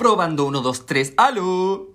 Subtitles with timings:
[0.00, 1.90] Probando 1, 2, 3, ¡aló!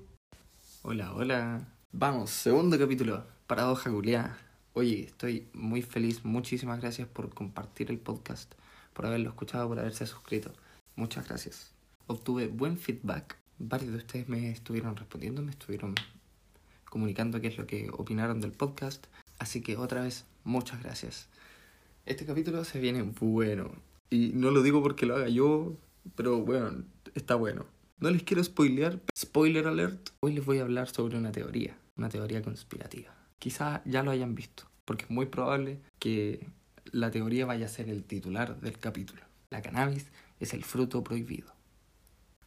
[0.84, 1.68] Hola, hola.
[1.92, 3.24] Vamos, segundo capítulo.
[3.48, 4.38] Paradoja culiada.
[4.74, 6.24] Oye, estoy muy feliz.
[6.24, 8.54] Muchísimas gracias por compartir el podcast,
[8.94, 10.54] por haberlo escuchado, por haberse suscrito.
[10.96, 11.72] Muchas gracias.
[12.06, 13.38] Obtuve buen feedback.
[13.58, 15.96] Varios de ustedes me estuvieron respondiendo, me estuvieron
[16.88, 19.08] comunicando qué es lo que opinaron del podcast.
[19.40, 21.28] Así que otra vez, muchas gracias.
[22.06, 23.72] Este capítulo se viene bueno.
[24.12, 25.74] Y no lo digo porque lo haga yo,
[26.16, 26.84] pero bueno,
[27.16, 27.66] está bueno.
[27.98, 29.00] No les quiero spoilear.
[29.18, 30.10] Spoiler alert.
[30.20, 33.16] Hoy les voy a hablar sobre una teoría, una teoría conspirativa.
[33.40, 36.46] Quizá ya lo hayan visto, porque es muy probable que
[36.92, 39.22] la teoría vaya a ser el titular del capítulo.
[39.50, 40.08] La cannabis
[40.42, 41.54] es el fruto prohibido.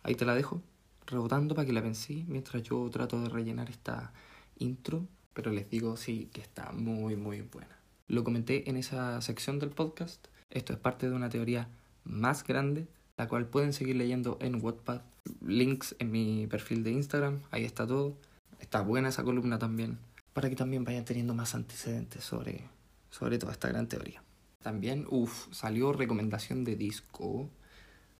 [0.03, 0.63] Ahí te la dejo,
[1.07, 4.13] rebotando para que la pensé mientras yo trato de rellenar esta
[4.59, 7.79] intro, pero les digo sí que está muy muy buena.
[8.07, 10.27] Lo comenté en esa sección del podcast.
[10.51, 11.71] Esto es parte de una teoría
[12.05, 12.87] más grande,
[13.17, 15.01] la cual pueden seguir leyendo en Wattpad.
[15.41, 18.17] Links en mi perfil de Instagram, ahí está todo.
[18.61, 19.99] Está buena esa columna también,
[20.33, 22.65] para que también vayan teniendo más antecedentes sobre,
[23.11, 24.23] sobre toda esta gran teoría.
[24.63, 27.49] También, uff, salió recomendación de disco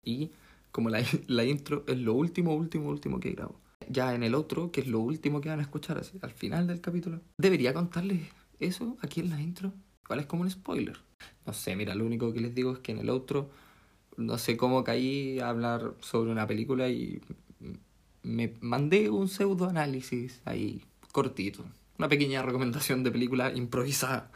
[0.05, 0.31] y
[0.71, 3.61] como la, la intro es lo último, último, último que grabo.
[3.89, 6.67] Ya en el otro, que es lo último que van a escuchar así, al final
[6.67, 8.29] del capítulo, debería contarles
[8.61, 9.73] eso aquí en la intro.
[10.07, 10.99] ¿Cuál es como un spoiler?
[11.47, 13.51] No sé, mira, lo único que les digo es que en el otro
[14.19, 17.23] no sé cómo caí a hablar sobre una película y
[18.23, 21.65] me mandé un pseudo análisis ahí cortito.
[21.99, 24.31] Una pequeña recomendación de película improvisada.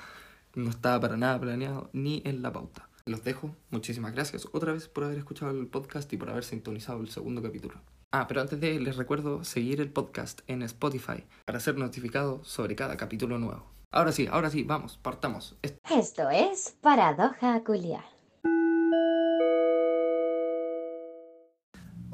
[0.54, 2.88] No estaba para nada planeado ni en la pauta.
[3.06, 3.54] Los dejo.
[3.70, 7.42] Muchísimas gracias otra vez por haber escuchado el podcast y por haber sintonizado el segundo
[7.42, 7.74] capítulo.
[8.12, 12.76] Ah, pero antes de les recuerdo seguir el podcast en Spotify para ser notificado sobre
[12.76, 13.66] cada capítulo nuevo.
[13.90, 15.56] Ahora sí, ahora sí, vamos, partamos.
[15.62, 18.21] Esto es Paradoja Culiar.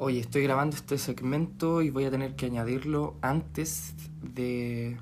[0.01, 4.97] Oye, estoy grabando este segmento y voy a tener que añadirlo antes de,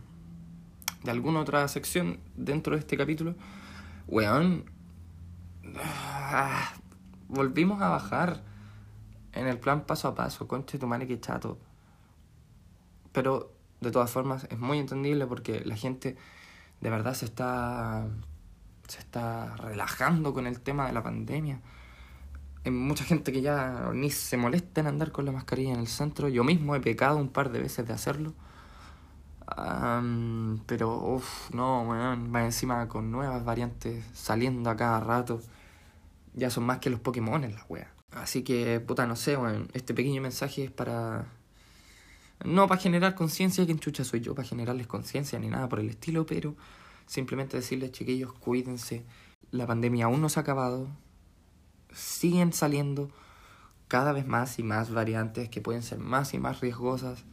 [1.04, 3.36] de alguna otra sección dentro de este capítulo.
[4.08, 4.66] Weón,
[5.80, 6.74] ah,
[7.28, 8.44] volvimos a bajar
[9.34, 11.60] en el plan paso a paso, conche tu madre que chato.
[13.12, 16.18] Pero de todas formas es muy entendible porque la gente
[16.82, 18.08] de verdad se está
[18.88, 21.62] se está relajando con el tema de la pandemia.
[22.72, 26.28] Mucha gente que ya ni se molesta en andar con la mascarilla en el centro.
[26.28, 28.34] Yo mismo he pecado un par de veces de hacerlo.
[30.66, 35.42] Pero, uff, no, weón, va encima con nuevas variantes saliendo a cada rato.
[36.34, 37.94] Ya son más que los Pokémon en la wea.
[38.12, 41.28] Así que, puta, no sé, weón, este pequeño mensaje es para...
[42.46, 45.90] No para generar conciencia, que chucha soy yo, para generarles conciencia ni nada por el
[45.90, 46.56] estilo, pero
[47.08, 49.06] simplemente decirles, chiquillos, cuídense.
[49.50, 50.88] La pandemia aún no se ha acabado,
[51.98, 53.10] siguen saliendo
[53.88, 57.24] cada vez más y más variantes que pueden ser más y más riesgosas.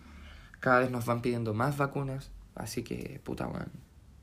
[0.60, 2.30] Cada vez nos van pidiendo más vacunas.
[2.54, 3.70] Así que, puta, weón.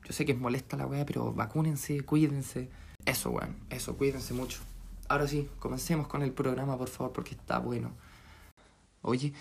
[0.04, 2.70] Yo sé que es molesta la weá, pero vacúnense, cuídense.
[3.04, 3.56] Eso, weón.
[3.70, 4.60] Eso, cuídense mucho.
[5.08, 7.92] Ahora sí, comencemos con el programa, por favor, porque está bueno.
[9.02, 9.32] Oye,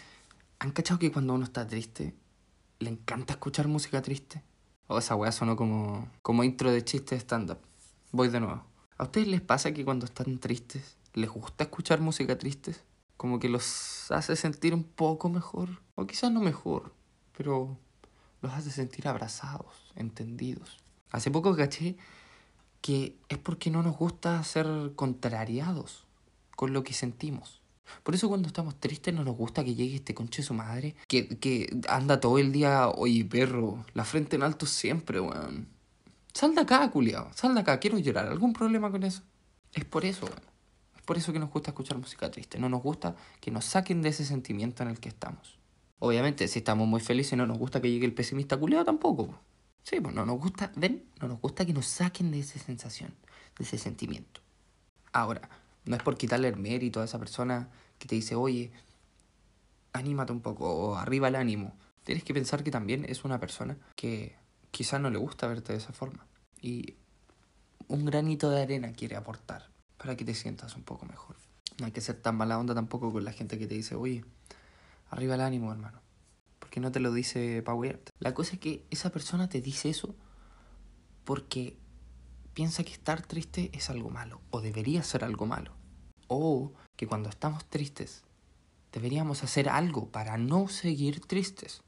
[0.59, 2.13] ¿han cachado que cuando uno está triste,
[2.79, 4.44] le encanta escuchar música triste?
[4.88, 7.59] O oh, esa weá sonó como, como intro de chiste de stand-up.
[8.11, 8.71] Voy de nuevo.
[9.01, 12.84] ¿A ustedes les pasa que cuando están tristes, les gusta escuchar música tristes?
[13.17, 15.69] Como que los hace sentir un poco mejor.
[15.95, 16.94] O quizás no mejor,
[17.35, 17.79] pero
[18.44, 20.78] los hace sentir abrazados, entendidos.
[21.09, 21.97] Hace poco caché
[22.81, 26.06] que es porque no nos gusta ser contrariados
[26.56, 27.59] con lo que sentimos.
[28.03, 31.28] Por eso cuando estamos tristes no nos gusta que llegue este conche su madre, que,
[31.40, 35.81] que anda todo el día, oye perro, la frente en alto siempre, weón.
[36.34, 37.31] Sal de acá, culiao.
[37.34, 38.28] Sal de acá, quiero llorar.
[38.28, 39.24] ¿Algún problema con eso?
[39.74, 40.47] Es por eso, bueno.
[40.96, 42.59] Es por eso que nos gusta escuchar música triste.
[42.59, 45.58] No nos gusta que nos saquen de ese sentimiento en el que estamos.
[46.00, 49.40] Obviamente, si estamos muy felices, no nos gusta que llegue el pesimista culiao tampoco.
[49.84, 53.14] Sí, pues no nos gusta, ven, no nos gusta que nos saquen de esa sensación,
[53.58, 54.41] de ese sentimiento.
[55.12, 55.50] Ahora,
[55.86, 58.72] no es por quitarle el mérito a esa persona que te dice, oye,
[59.94, 61.76] anímate un poco, o arriba el ánimo.
[62.03, 64.35] Tienes que pensar que también es una persona que
[64.72, 66.26] quizás no le gusta verte de esa forma.
[66.61, 66.96] Y
[67.87, 71.35] un granito de arena quiere aportar para que te sientas un poco mejor.
[71.79, 74.23] No hay que ser tan mala onda tampoco con la gente que te dice, oye,
[75.09, 75.99] arriba el ánimo, hermano.
[76.59, 78.02] Porque no te lo dice Power.
[78.19, 80.16] La cosa es que esa persona te dice eso
[81.23, 81.78] porque
[82.53, 85.73] piensa que estar triste es algo malo, o debería ser algo malo.
[86.28, 88.23] O que cuando estamos tristes,
[88.91, 91.81] deberíamos hacer algo para no seguir tristes.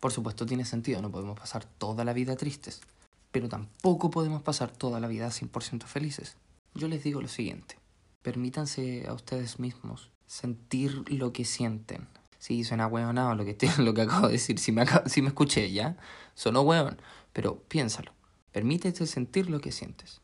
[0.00, 2.80] Por supuesto tiene sentido, no podemos pasar toda la vida tristes,
[3.30, 6.36] pero tampoco podemos pasar toda la vida 100% felices.
[6.74, 7.76] Yo les digo lo siguiente,
[8.22, 12.08] permítanse a ustedes mismos sentir lo que sienten,
[12.40, 14.58] Sí, suena hueonado lo que, te- lo que acabo de decir.
[14.60, 15.96] Si me, si me escuché ya,
[16.34, 17.00] sonó hueón.
[17.32, 18.12] Pero piénsalo.
[18.52, 20.20] Permítete sentir lo que sientes.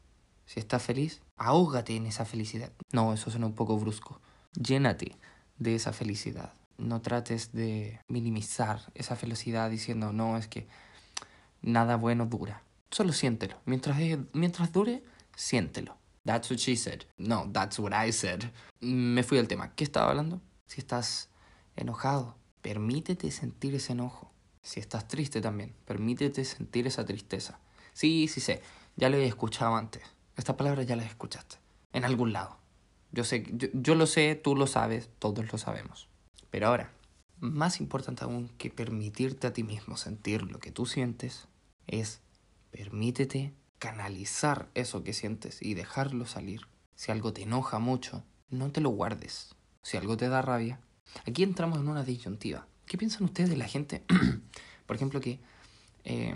[0.46, 2.70] Si estás feliz, ahógate en esa felicidad.
[2.92, 4.20] No, eso suena un poco brusco.
[4.54, 5.16] Llénate
[5.58, 6.52] de esa felicidad.
[6.78, 10.68] No trates de minimizar esa felicidad diciendo, no, es que
[11.62, 12.62] nada bueno dura.
[12.94, 13.56] Solo siéntelo.
[13.64, 13.96] Mientras,
[14.32, 15.02] mientras dure,
[15.34, 15.96] siéntelo.
[16.24, 17.00] That's what she said.
[17.18, 18.44] No, that's what I said.
[18.80, 19.74] Me fui al tema.
[19.74, 20.40] ¿Qué estaba hablando?
[20.66, 21.28] Si estás
[21.74, 24.30] enojado, permítete sentir ese enojo.
[24.62, 27.58] Si estás triste también, permítete sentir esa tristeza.
[27.94, 28.62] Sí, sí sé,
[28.94, 30.04] ya lo he escuchado antes.
[30.36, 31.56] Estas palabras ya las escuchaste.
[31.92, 32.58] En algún lado.
[33.10, 36.08] Yo sé, yo, yo lo sé, tú lo sabes, todos lo sabemos.
[36.52, 36.92] Pero ahora,
[37.40, 41.48] más importante aún que permitirte a ti mismo sentir lo que tú sientes,
[41.88, 42.20] es
[42.74, 46.62] permítete canalizar eso que sientes y dejarlo salir.
[46.96, 49.54] Si algo te enoja mucho, no te lo guardes.
[49.82, 50.80] Si algo te da rabia,
[51.24, 52.66] aquí entramos en una disyuntiva.
[52.86, 54.02] ¿Qué piensan ustedes de la gente,
[54.86, 55.38] por ejemplo, que
[56.04, 56.34] eh,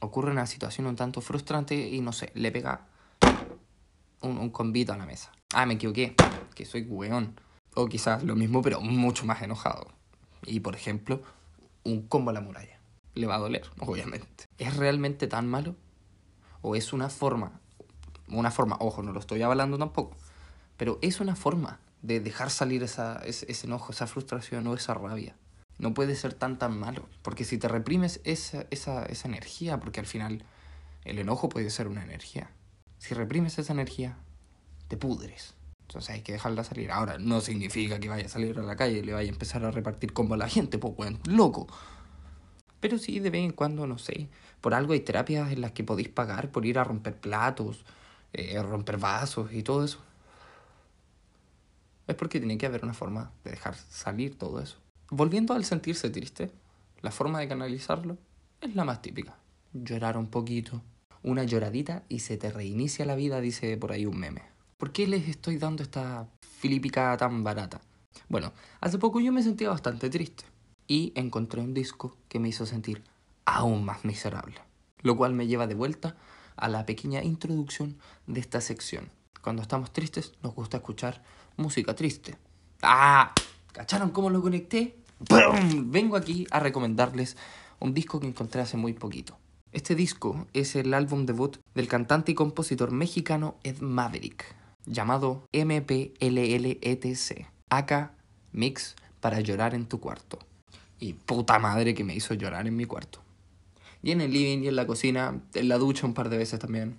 [0.00, 2.86] ocurre una situación un tanto frustrante y no sé, le pega
[4.22, 5.32] un, un convito a la mesa?
[5.52, 6.14] Ah, me equivoqué,
[6.54, 7.38] que soy weón.
[7.74, 9.88] O quizás lo mismo, pero mucho más enojado.
[10.46, 11.22] Y por ejemplo,
[11.84, 12.77] un combo a la muralla.
[13.14, 14.44] Le va a doler, obviamente.
[14.58, 15.76] ¿Es realmente tan malo?
[16.62, 17.60] ¿O es una forma?
[18.28, 20.16] Una forma, ojo, no lo estoy avalando tampoco.
[20.76, 25.34] Pero es una forma de dejar salir esa, ese, enojo, esa frustración o esa rabia.
[25.78, 27.08] No puede ser tan tan malo.
[27.22, 30.44] Porque si te reprimes esa, esa, esa energía, porque al final
[31.04, 32.50] el enojo puede ser una energía.
[32.98, 34.18] Si reprimes esa energía,
[34.88, 35.54] te pudres.
[35.82, 36.90] Entonces hay que dejarla salir.
[36.90, 39.64] Ahora, no significa que vaya a salir a la calle y le vaya a empezar
[39.64, 40.94] a repartir combo a la gente, pues
[41.26, 41.66] loco.
[42.80, 44.28] Pero sí, de vez en cuando, no sé.
[44.60, 47.84] Por algo hay terapias en las que podéis pagar por ir a romper platos,
[48.32, 49.98] eh, romper vasos y todo eso.
[52.06, 54.78] Es porque tiene que haber una forma de dejar salir todo eso.
[55.10, 56.50] Volviendo al sentirse triste,
[57.00, 58.16] la forma de canalizarlo
[58.60, 59.36] es la más típica.
[59.72, 60.82] Llorar un poquito.
[61.22, 64.42] Una lloradita y se te reinicia la vida, dice por ahí un meme.
[64.76, 66.28] ¿Por qué les estoy dando esta
[66.60, 67.80] filipicada tan barata?
[68.28, 70.44] Bueno, hace poco yo me sentía bastante triste
[70.88, 73.04] y encontré un disco que me hizo sentir
[73.44, 74.56] aún más miserable.
[75.02, 76.16] Lo cual me lleva de vuelta
[76.56, 79.10] a la pequeña introducción de esta sección.
[79.42, 81.22] Cuando estamos tristes nos gusta escuchar
[81.56, 82.36] música triste.
[82.82, 83.32] ¡Ah!
[83.72, 84.96] ¿Cacharon cómo lo conecté?
[85.28, 85.92] ¡Pum!
[85.92, 87.36] Vengo aquí a recomendarles
[87.78, 89.38] un disco que encontré hace muy poquito.
[89.70, 94.56] Este disco es el álbum debut del cantante y compositor mexicano Ed Maverick,
[94.86, 98.14] llamado MPLLETC, acá
[98.52, 100.38] Mix para llorar en tu cuarto.
[100.98, 103.20] Y puta madre que me hizo llorar en mi cuarto.
[104.02, 106.58] Y en el living y en la cocina, en la ducha un par de veces
[106.58, 106.96] también.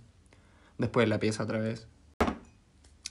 [0.77, 1.87] Después en la pieza otra vez.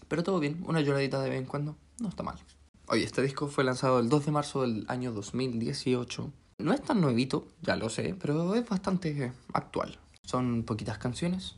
[0.09, 2.39] Pero todo bien, una lloradita de vez en cuando, no está mal.
[2.87, 6.33] Oye, este disco fue lanzado el 2 de marzo del año 2018.
[6.59, 9.99] No es tan nuevito, ya lo sé, pero es bastante actual.
[10.23, 11.57] Son poquitas canciones.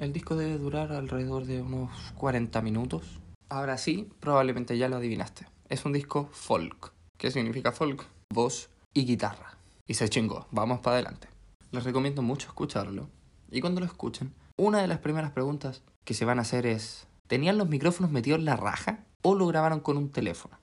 [0.00, 3.04] El disco debe durar alrededor de unos 40 minutos.
[3.48, 5.46] Ahora sí, probablemente ya lo adivinaste.
[5.68, 6.92] Es un disco folk.
[7.18, 8.06] ¿Qué significa folk?
[8.32, 9.58] Voz y guitarra.
[9.88, 11.26] Y se chingó, vamos para adelante.
[11.72, 13.10] Les recomiendo mucho escucharlo.
[13.50, 17.08] Y cuando lo escuchen, una de las primeras preguntas que se van a hacer es,
[17.26, 20.60] ¿tenían los micrófonos metidos en la raja o lo grabaron con un teléfono?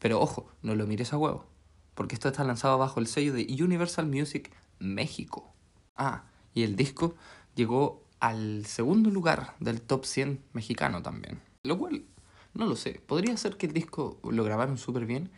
[0.00, 1.46] Pero ojo, no lo mires a huevo,
[1.94, 5.54] porque esto está lanzado bajo el sello de Universal Music México.
[5.94, 7.14] Ah, y el disco
[7.54, 11.40] llegó al segundo lugar del top 100 mexicano también.
[11.62, 12.06] Lo cual,
[12.54, 15.30] no lo sé, podría ser que el disco lo grabaron súper bien,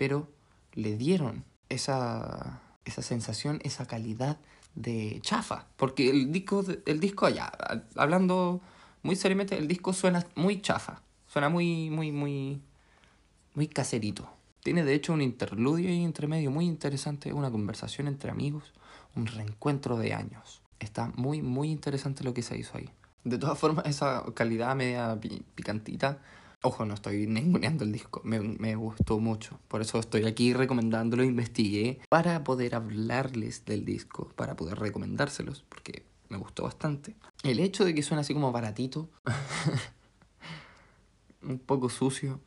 [0.00, 0.26] pero
[0.72, 4.38] le dieron esa, esa sensación, esa calidad
[4.74, 5.66] de chafa.
[5.76, 7.52] Porque el disco, el disco allá,
[7.96, 8.62] hablando
[9.02, 11.02] muy seriamente, el disco suena muy chafa.
[11.28, 12.62] Suena muy, muy, muy,
[13.54, 14.26] muy caserito.
[14.62, 18.72] Tiene de hecho un interludio y intermedio muy interesante, una conversación entre amigos,
[19.14, 20.62] un reencuentro de años.
[20.78, 22.88] Está muy, muy interesante lo que se hizo ahí.
[23.24, 26.22] De todas formas, esa calidad media pi- picantita,
[26.62, 29.58] ojo, no estoy ninguneando el disco, me, me gustó mucho.
[29.68, 36.04] Por eso estoy aquí recomendándolo, investigué para poder hablarles del disco, para poder recomendárselos, porque
[36.28, 37.16] me gustó bastante.
[37.42, 39.08] El hecho de que suene así como baratito,
[41.42, 42.40] un poco sucio,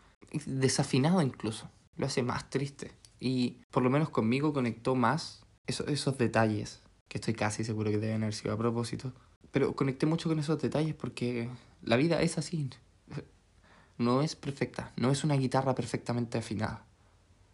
[0.45, 2.91] desafinado incluso, lo hace más triste.
[3.19, 7.97] Y por lo menos conmigo conectó más eso- esos detalles, que estoy casi seguro que
[7.97, 9.13] deben haber sido a propósito.
[9.51, 11.49] Pero conecté mucho con esos detalles porque
[11.83, 12.69] la vida es así.
[13.97, 16.83] No es perfecta, no es una guitarra perfectamente afinada,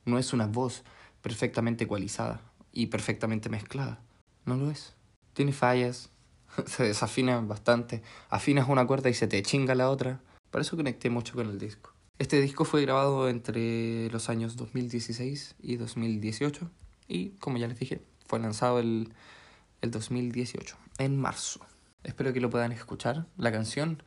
[0.06, 0.84] no es una voz
[1.22, 2.42] perfectamente ecualizada
[2.72, 4.00] y perfectamente mezclada.
[4.46, 4.96] No lo es.
[5.34, 6.10] Tiene fallas,
[6.66, 10.22] se desafina bastante, afinas una cuerda y se te chinga la otra.
[10.52, 11.94] Por eso conecté mucho con el disco.
[12.18, 16.70] Este disco fue grabado entre los años 2016 y 2018
[17.08, 19.14] y, como ya les dije, fue lanzado el,
[19.82, 21.62] el 2018, en marzo.
[22.04, 23.26] Espero que lo puedan escuchar.
[23.38, 24.04] La canción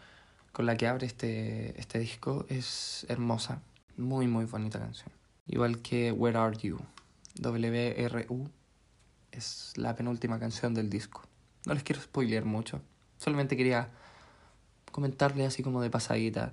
[0.53, 3.63] con la que abre este, este disco es hermosa,
[3.97, 5.11] muy muy bonita canción.
[5.47, 6.79] Igual que Where Are You,
[7.37, 8.51] W-R-U,
[9.33, 11.23] es la penúltima canción del disco.
[11.67, 12.81] No les quiero spoilear mucho,
[13.19, 13.91] solamente quería
[14.91, 16.53] comentarle así como de pasadita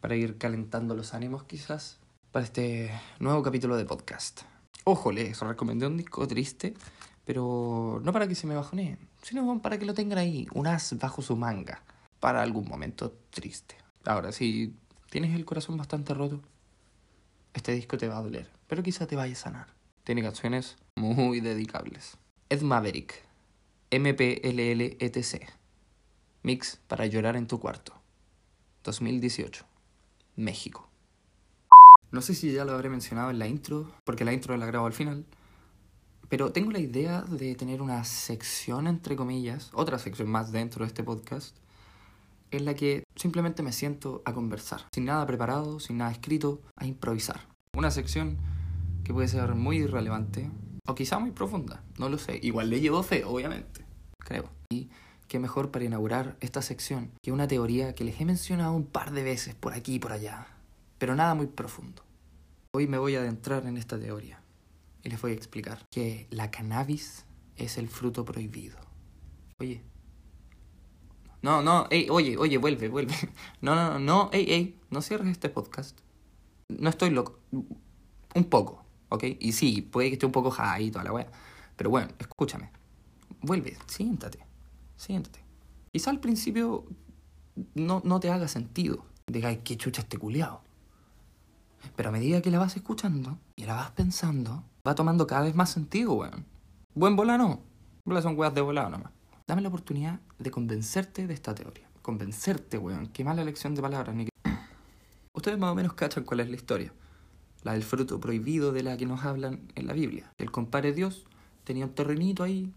[0.00, 1.98] para ir calentando los ánimos quizás
[2.32, 4.42] para este nuevo capítulo de podcast.
[4.84, 6.74] Ojo, les recomendé un disco triste,
[7.24, 10.96] pero no para que se me bajonee, sino para que lo tengan ahí, un as
[10.98, 11.82] bajo su manga,
[12.20, 13.76] para algún momento triste.
[14.04, 14.74] Ahora, si
[15.10, 16.40] tienes el corazón bastante roto,
[17.54, 19.74] este disco te va a doler, pero quizá te vaya a sanar.
[20.04, 22.16] Tiene canciones muy dedicables.
[22.48, 23.24] Ed Maverick,
[23.90, 25.48] MPLLETC,
[26.42, 27.94] Mix para llorar en tu cuarto,
[28.84, 29.64] 2018.
[30.36, 30.88] México.
[32.10, 34.86] No sé si ya lo habré mencionado en la intro, porque la intro la grabo
[34.86, 35.26] al final,
[36.28, 40.88] pero tengo la idea de tener una sección, entre comillas, otra sección más dentro de
[40.88, 41.56] este podcast,
[42.50, 46.86] en la que simplemente me siento a conversar, sin nada preparado, sin nada escrito, a
[46.86, 47.40] improvisar.
[47.76, 48.38] Una sección
[49.04, 50.50] que puede ser muy irrelevante,
[50.86, 52.38] o quizá muy profunda, no lo sé.
[52.42, 53.84] Igual le llevo fe, obviamente,
[54.18, 54.50] creo.
[54.70, 54.90] Y
[55.28, 59.12] qué mejor para inaugurar esta sección que una teoría que les he mencionado un par
[59.12, 60.46] de veces por aquí y por allá,
[60.98, 62.02] pero nada muy profundo.
[62.72, 64.42] Hoy me voy a adentrar en esta teoría
[65.02, 67.24] y les voy a explicar que la cannabis
[67.56, 68.78] es el fruto prohibido.
[69.60, 69.89] Oye.
[71.42, 73.14] No, no, ey, oye, oye, vuelve, vuelve.
[73.60, 75.98] No, no, no, ey, ey, no cierres este podcast.
[76.68, 77.38] No estoy loco.
[78.34, 79.24] Un poco, ¿ok?
[79.40, 81.30] Y sí, puede que esté un poco high y toda la wea.
[81.76, 82.70] Pero bueno, escúchame.
[83.42, 84.50] Vuelve, siéntate
[85.00, 85.40] siéntate.
[85.92, 86.84] Quizá al principio
[87.74, 89.04] no, no te haga sentido.
[89.26, 90.60] Diga, qué chucha este culiao.
[91.96, 95.54] Pero a medida que la vas escuchando y la vas pensando, va tomando cada vez
[95.54, 96.44] más sentido, weón.
[96.94, 97.60] Buen volano.
[98.04, 99.12] Bola son weas de volado nomás.
[99.50, 101.88] Dame la oportunidad de convencerte de esta teoría.
[102.02, 103.08] Convencerte, weón.
[103.08, 104.30] Qué mala elección de palabras, ni que...
[105.32, 106.92] Ustedes más o menos cachan cuál es la historia.
[107.64, 110.32] La del fruto prohibido de la que nos hablan en la Biblia.
[110.38, 111.24] El compadre Dios
[111.64, 112.72] tenía un terrenito ahí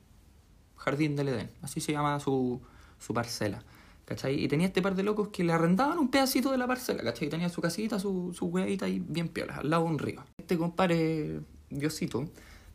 [0.75, 2.59] Jardín del Edén, así se llama su,
[2.97, 3.63] su parcela.
[4.05, 4.43] ¿Cachai?
[4.43, 7.29] Y tenía este par de locos que le arrendaban un pedacito de la parcela, ¿cachai?
[7.29, 10.23] Tenía su casita, su, su huevita ahí bien piola, al lado de un río.
[10.39, 12.25] Este compadre, Diosito,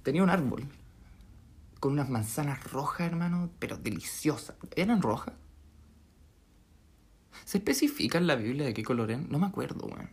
[0.05, 0.69] tenía un árbol
[1.81, 4.57] con unas manzanas rojas, hermano, pero deliciosas.
[4.77, 5.35] ¿Eran rojas?
[7.45, 9.29] ¿Se especifica en la Biblia de qué color eran?
[9.31, 10.11] No me acuerdo, weón.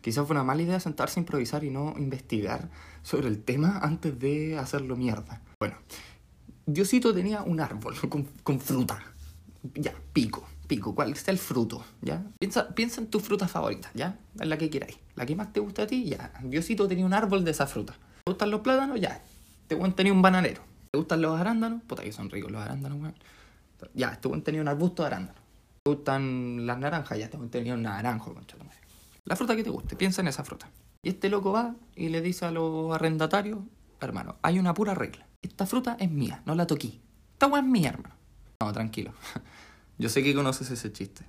[0.00, 2.70] Quizás fue una mala idea sentarse a improvisar y no investigar
[3.02, 5.42] sobre el tema antes de hacerlo mierda.
[5.58, 5.76] Bueno,
[6.66, 7.94] Diosito tenía un árbol
[8.42, 9.02] con, fruta.
[9.74, 10.94] Ya, pico, pico.
[10.94, 11.84] ¿Cuál está el fruto?
[12.00, 12.24] ¿Ya?
[12.38, 14.18] Piensa, piensa en tu fruta favorita, ¿ya?
[14.38, 14.98] En la que queráis.
[15.14, 16.32] La que más te gusta a ti, ya.
[16.42, 17.94] Diosito tenía un árbol de esa fruta.
[18.24, 18.98] ¿Te gustan los plátanos?
[18.98, 19.22] Ya.
[19.66, 20.62] Te buen tenía un bananero.
[20.90, 21.82] ¿Te gustan los arándanos?
[21.82, 23.14] Puta que son ricos los arándanos, weón.
[23.92, 25.38] Ya, este buen tenía un arbusto de arándano.
[25.82, 27.18] ¿Te gustan las naranjas?
[27.18, 28.56] Ya, este buen tenía un naranjo, concha
[29.26, 30.70] la fruta que te guste, piensa en esa fruta.
[31.02, 33.58] Y este loco va y le dice a los arrendatarios,
[34.00, 35.26] hermano, hay una pura regla.
[35.42, 37.00] Esta fruta es mía, no la toquí.
[37.32, 38.14] Esta agua es mía, hermano.
[38.60, 39.12] No, tranquilo.
[39.98, 41.24] Yo sé que conoces ese chiste.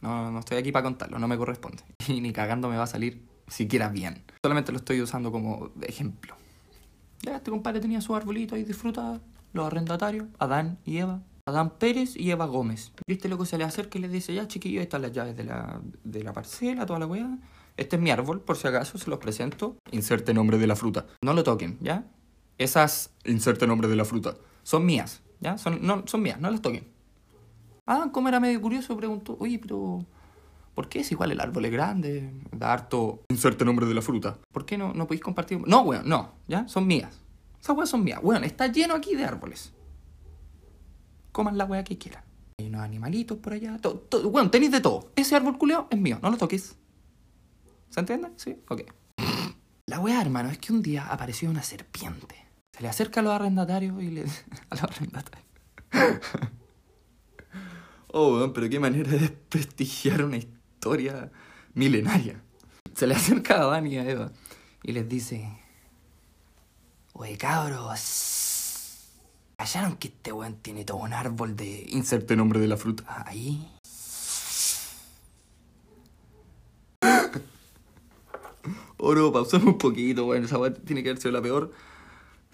[0.00, 1.82] No, no estoy aquí para contarlo, no me corresponde.
[2.08, 4.22] Y ni cagando me va a salir siquiera bien.
[4.42, 6.34] Solamente lo estoy usando como ejemplo.
[7.22, 9.20] Ya, este compadre tenía su arbolito ahí disfrutaba.
[9.52, 12.92] Los arrendatarios, Adán y Eva, Adán Pérez y Eva Gómez.
[13.06, 15.44] Y este loco se le acerca y le dice, ya chiquillo, están las llaves de
[15.44, 17.38] la, de la parcela, toda la weá.
[17.76, 19.76] Este es mi árbol, por si acaso, se los presento.
[19.90, 21.06] Inserte nombre de la fruta.
[21.22, 22.04] No lo toquen, ¿ya?
[22.58, 25.58] Esas, inserte nombre de la fruta, son mías, ¿ya?
[25.58, 26.86] Son, no, son mías, no las toquen.
[27.86, 30.04] Adán, como era medio curioso, preguntó, oye, pero...
[30.80, 32.32] ¿Por qué es igual el árbol es grande?
[32.52, 33.24] Da harto...
[33.28, 34.38] Inserte nombre de la fruta.
[34.50, 35.60] ¿Por qué no, no podéis compartir?
[35.66, 36.66] No, weón, no, ¿ya?
[36.68, 37.20] Son mías.
[37.60, 38.20] Esas weas son mías.
[38.22, 39.74] Weón, está lleno aquí de árboles
[41.32, 42.24] coman la weá que quieran.
[42.58, 43.78] Hay unos animalitos por allá.
[43.78, 45.12] Todo, bueno, tenéis de todo.
[45.16, 46.76] Ese árbol culeo es mío, no lo toques.
[47.88, 48.30] ¿Se entiende?
[48.36, 48.82] Sí, ok.
[49.86, 52.36] La weá, hermano, es que un día apareció una serpiente.
[52.72, 54.22] Se le acerca a los arrendatarios y le.
[54.70, 55.46] a los arrendatarios.
[58.08, 60.59] oh, weón, pero qué manera de desprestigiar una historia
[61.74, 62.42] milenaria.
[62.94, 64.32] Se le acerca a Dani y a Eva
[64.82, 65.48] y les dice:
[67.12, 68.38] Oye, cabros
[69.56, 71.86] ¿Callaron que este weón tiene todo un árbol de.
[71.90, 73.04] Inserte nombre de la fruta.
[73.26, 73.70] Ahí.
[78.98, 80.44] No, pausamos un poquito, weón.
[80.44, 81.72] Esa tiene que haber sido la peor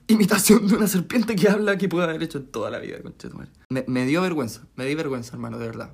[0.09, 3.29] imitación de una serpiente que habla que pueda haber hecho en toda la vida, concha
[3.69, 5.93] me, me dio vergüenza, me di vergüenza, hermano, de verdad.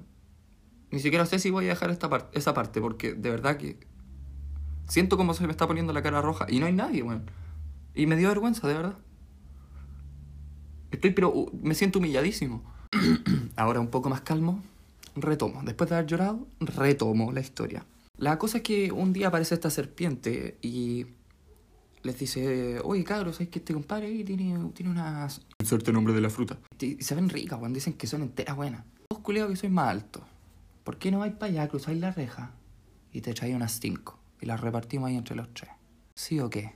[0.93, 3.79] Ni siquiera sé si voy a dejar esta parte, esa parte, porque de verdad que
[4.87, 7.31] siento como se me está poniendo la cara roja y no hay nadie, weón.
[7.95, 8.99] Y me dio vergüenza, de verdad.
[10.91, 12.63] Estoy, pero uh, me siento humilladísimo.
[13.57, 14.63] Ahora un poco más calmo,
[15.17, 15.63] retomo.
[15.65, 17.87] Después de haber llorado, retomo la historia.
[18.19, 21.07] La cosa es que un día aparece esta serpiente y
[22.03, 25.41] les dice, oye cabros, ¿sabes que este compadre ahí tiene, tiene unas...
[25.59, 26.59] Inserte nombre de la fruta.
[26.79, 28.85] Y se ven ricas, weón, dicen que son enteras buenas.
[29.09, 30.23] Vos culeado que soy más alto.
[30.85, 32.53] ¿Por qué no vais para allá, cruzáis la reja
[33.12, 34.19] y te echáis unas cinco?
[34.41, 35.71] Y las repartimos ahí entre los tres.
[36.15, 36.73] ¿Sí o qué?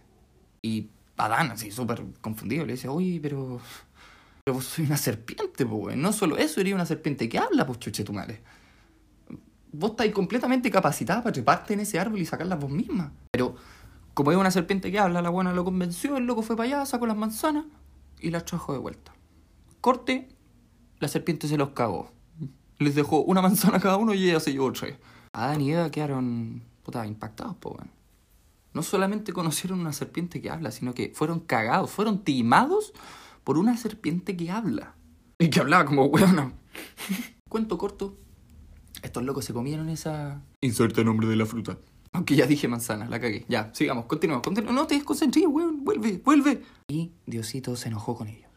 [0.62, 3.60] Y Adán, así súper confundido, le dice, oye, pero...
[4.44, 5.96] Pero vos soy una serpiente, pues.
[5.96, 8.14] No solo eso, eres una serpiente que habla, pues, chuche tu.
[9.72, 13.12] Vos estáis completamente capacitada para treparte en ese árbol y sacarlas vos misma.
[13.32, 13.56] Pero
[14.14, 16.86] como es una serpiente que habla, la buena lo convenció, el loco fue para allá,
[16.86, 17.66] sacó las manzanas
[18.20, 19.12] y las trajo de vuelta.
[19.80, 20.28] Corte,
[21.00, 22.12] la serpiente se los cagó.
[22.78, 24.96] Les dejó una manzana a cada uno y ella se llevó tres.
[25.32, 27.90] Adán y Eva quedaron puta, impactados, po, weón.
[28.72, 32.92] No solamente conocieron una serpiente que habla, sino que fueron cagados, fueron timados
[33.42, 34.94] por una serpiente que habla.
[35.38, 36.54] Y que hablaba como weón.
[37.48, 38.16] Cuento corto.
[39.02, 40.42] Estos locos se comieron esa.
[40.60, 41.78] Inserte nombre de la fruta.
[42.12, 43.44] Aunque ya dije manzana, la cagué.
[43.48, 44.82] Ya, sigamos, continuamos, continuamos.
[44.82, 46.62] No te desconcentres, weón, vuelve, vuelve.
[46.88, 48.50] Y Diosito se enojó con ellos.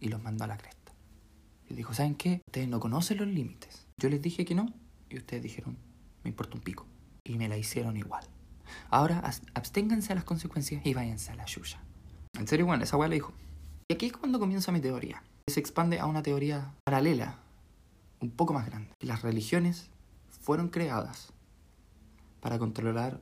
[0.00, 0.77] Y los mandó a la cresta.
[1.68, 2.40] Y dijo, ¿saben qué?
[2.46, 3.86] Ustedes no conocen los límites.
[3.98, 4.72] Yo les dije que no.
[5.10, 5.76] Y ustedes dijeron,
[6.24, 6.86] me importa un pico.
[7.24, 8.24] Y me la hicieron igual.
[8.90, 9.22] Ahora
[9.54, 11.82] absténganse a las consecuencias y váyanse a la yuya.
[12.38, 13.32] En serio, bueno, esa weá le dijo.
[13.88, 15.22] Y aquí es cuando comienza mi teoría.
[15.46, 17.38] Se expande a una teoría paralela,
[18.20, 18.92] un poco más grande.
[19.00, 19.90] Las religiones
[20.28, 21.32] fueron creadas
[22.40, 23.20] para controlar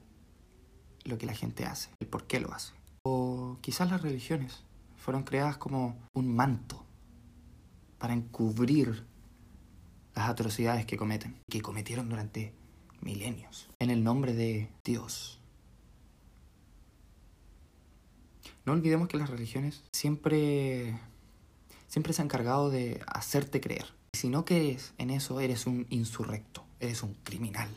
[1.05, 2.75] lo que la gente hace, el por qué lo hace.
[3.05, 4.65] O quizás las religiones
[4.97, 6.86] fueron creadas como un manto
[7.99, 9.07] para encubrir
[10.15, 12.55] las atrocidades que cometen, que cometieron durante
[13.01, 15.41] milenios, en el nombre de Dios.
[18.65, 20.99] No olvidemos que las religiones siempre,
[21.87, 23.87] siempre se han encargado de hacerte creer.
[24.13, 27.69] Si no crees en eso, eres un insurrecto, eres un criminal,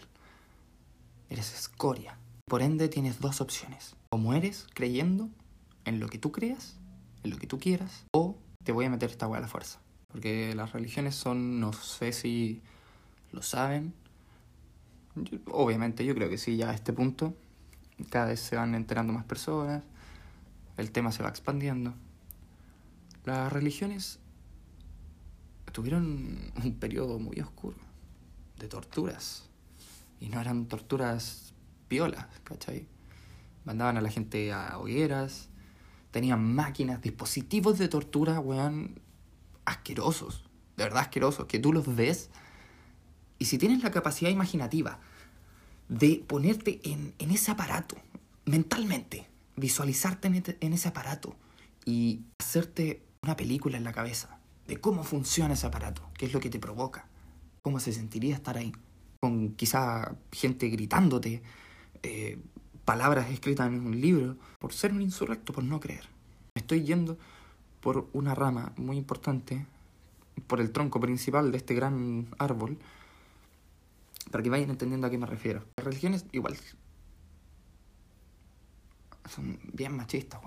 [1.30, 2.18] eres escoria.
[2.46, 3.96] Por ende, tienes dos opciones.
[4.10, 5.30] O mueres creyendo
[5.86, 6.78] en lo que tú creas,
[7.24, 9.80] en lo que tú quieras, o te voy a meter esta hueá a la fuerza.
[10.12, 12.62] Porque las religiones son, no sé si
[13.32, 13.94] lo saben,
[15.48, 17.36] obviamente yo creo que sí, ya a este punto,
[18.10, 19.84] cada vez se van enterando más personas,
[20.78, 21.94] el tema se va expandiendo.
[23.26, 24.20] Las religiones
[25.72, 27.78] tuvieron un periodo muy oscuro
[28.58, 29.50] de torturas
[30.20, 31.54] y no eran torturas
[31.88, 32.88] piolas, ¿cachai?
[33.66, 35.50] Mandaban a la gente a hogueras,
[36.12, 39.00] tenían máquinas, dispositivos de tortura, weón,
[39.70, 40.44] asquerosos,
[40.78, 42.30] de verdad asquerosos, que tú los ves
[43.38, 45.00] y si tienes la capacidad imaginativa
[45.88, 47.98] de ponerte en, en ese aparato,
[48.46, 51.36] mentalmente, visualizarte en, este, en ese aparato
[51.86, 56.40] y hacerte una película en la cabeza de cómo funciona ese aparato, qué es lo
[56.40, 57.08] que te provoca,
[57.62, 58.72] cómo se sentiría estar ahí
[59.20, 61.42] con quizá gente gritándote,
[62.04, 62.40] eh,
[62.86, 66.08] palabras escritas en un libro, por ser un insurrecto, por no creer.
[66.56, 67.18] estoy yendo
[67.82, 69.66] por una rama muy importante,
[70.48, 72.78] por el tronco principal de este gran árbol,
[74.32, 75.64] para que vayan entendiendo a qué me refiero.
[75.78, 76.58] Las religiones igual
[79.30, 80.42] son bien machistas,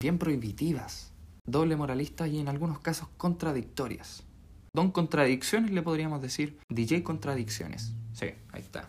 [0.00, 1.12] bien prohibitivas,
[1.46, 4.24] doble moralistas y en algunos casos contradictorias.
[4.72, 7.92] Don Contradicciones le podríamos decir, DJ Contradicciones.
[8.12, 8.88] Sí, ahí está.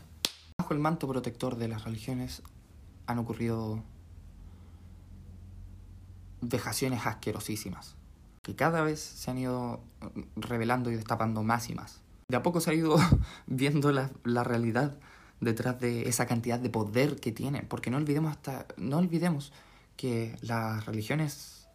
[0.60, 2.44] Bajo el manto protector de las religiones
[3.08, 3.84] han ocurrido
[6.41, 7.95] vejaciones asquerosísimas,
[8.41, 9.82] que cada vez se han ido
[10.36, 12.01] revelando y destapando más y más.
[12.27, 12.97] De a poco se ha ido
[13.47, 14.97] viendo la, la realidad
[15.39, 19.51] detrás de esa cantidad de poder que tienen, porque no olvidemos hasta no olvidemos
[19.95, 21.67] que las religiones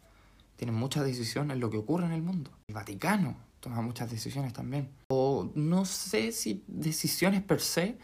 [0.57, 2.51] tienen mucha decisión en lo que ocurre en el mundo.
[2.69, 4.89] El Vaticano toma muchas decisiones también.
[5.09, 7.99] O no sé si decisiones per se,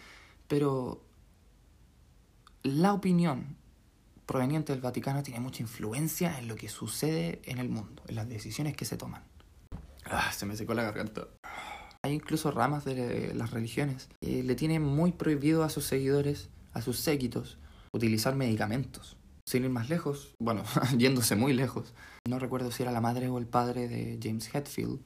[0.49, 1.03] pero
[2.63, 3.57] la opinión
[4.27, 8.29] proveniente del Vaticano tiene mucha influencia en lo que sucede en el mundo, en las
[8.29, 9.23] decisiones que se toman.
[10.05, 11.29] Ah, se me secó la garganta.
[12.03, 16.83] Hay incluso ramas de las religiones que le tienen muy prohibido a sus seguidores, a
[16.83, 17.59] sus séquitos,
[17.93, 19.17] utilizar medicamentos.
[19.47, 20.65] Sin ir más lejos, bueno,
[20.97, 21.95] yéndose muy lejos,
[22.29, 25.01] no recuerdo si era la madre o el padre de James Hetfield,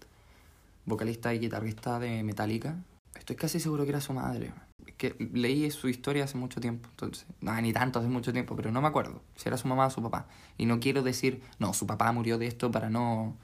[0.85, 2.77] vocalista y guitarrista de Metallica.
[3.15, 4.53] Estoy casi seguro que era su madre.
[4.97, 8.71] Que leí su historia hace mucho tiempo, entonces, no, ni tanto hace mucho tiempo, pero
[8.71, 10.27] no me acuerdo si era su mamá o su papá.
[10.57, 13.37] Y no quiero decir, no, su papá murió de esto para no,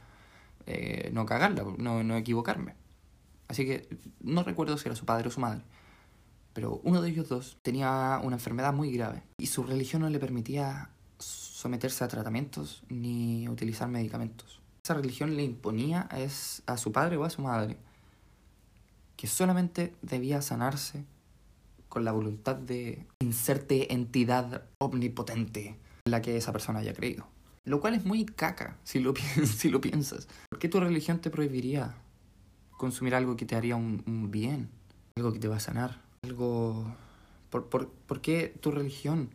[0.67, 2.75] eh, no cagarla, no, no equivocarme.
[3.49, 3.88] Así que
[4.21, 5.62] no recuerdo si era su padre o su madre.
[6.55, 10.19] Pero uno de ellos dos tenía una enfermedad muy grave y su religión no le
[10.19, 14.61] permitía someterse a tratamientos ni utilizar medicamentos.
[14.85, 17.77] Esa religión le imponía es a su padre o a su madre
[19.17, 21.05] que solamente debía sanarse
[21.92, 25.76] con la voluntad de inserte entidad omnipotente
[26.07, 27.26] en la que esa persona haya creído.
[27.66, 30.26] Lo cual es muy caca si lo, piensas.
[30.48, 31.94] ¿Por qué tu religión te prohibiría
[32.78, 34.70] consumir algo que te haría un, un bien?
[35.16, 36.00] Algo que te va a sanar.
[36.22, 36.96] Algo...
[37.50, 39.28] ¿Por, por, por qué tu religión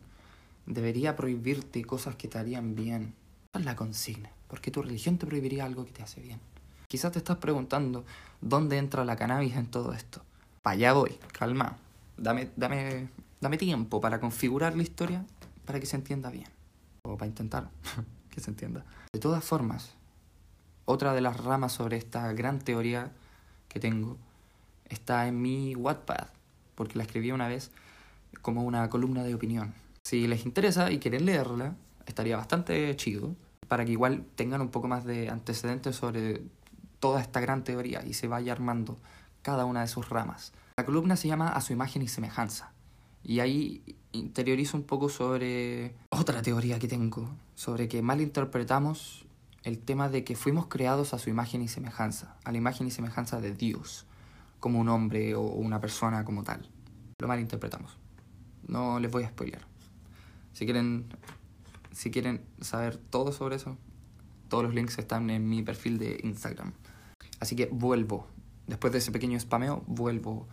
[0.66, 3.14] debería prohibirte cosas que te harían bien?
[3.52, 4.32] ¿Cuál es la consigna?
[4.48, 6.40] ¿Por qué tu religión te prohibiría algo que te hace bien?
[6.88, 8.04] Quizás te estás preguntando
[8.40, 10.22] dónde entra la cannabis en todo esto.
[10.60, 11.78] Para allá voy, calma.
[12.18, 13.08] Dame, dame,
[13.40, 15.24] dame tiempo para configurar la historia
[15.64, 16.48] para que se entienda bien.
[17.04, 17.70] O para intentar
[18.30, 18.84] que se entienda.
[19.12, 19.94] De todas formas,
[20.84, 23.12] otra de las ramas sobre esta gran teoría
[23.68, 24.16] que tengo
[24.88, 26.28] está en mi Wattpad,
[26.74, 27.70] porque la escribí una vez
[28.42, 29.74] como una columna de opinión.
[30.04, 31.76] Si les interesa y quieren leerla,
[32.06, 33.36] estaría bastante chido
[33.68, 36.42] para que igual tengan un poco más de antecedentes sobre
[36.98, 38.96] toda esta gran teoría y se vaya armando
[39.48, 40.52] cada una de sus ramas.
[40.76, 42.70] La columna se llama A su imagen y semejanza.
[43.24, 49.24] Y ahí interiorizo un poco sobre otra teoría que tengo, sobre que malinterpretamos
[49.62, 52.90] el tema de que fuimos creados a su imagen y semejanza, a la imagen y
[52.90, 54.04] semejanza de Dios,
[54.60, 56.68] como un hombre o una persona como tal.
[57.18, 57.96] Lo malinterpretamos.
[58.66, 59.62] No les voy a spoiler.
[60.52, 61.06] Si quieren,
[61.92, 63.78] si quieren saber todo sobre eso,
[64.50, 66.74] todos los links están en mi perfil de Instagram.
[67.40, 68.26] Así que vuelvo.
[68.68, 70.46] Después de ese pequeño spameo, vuelvo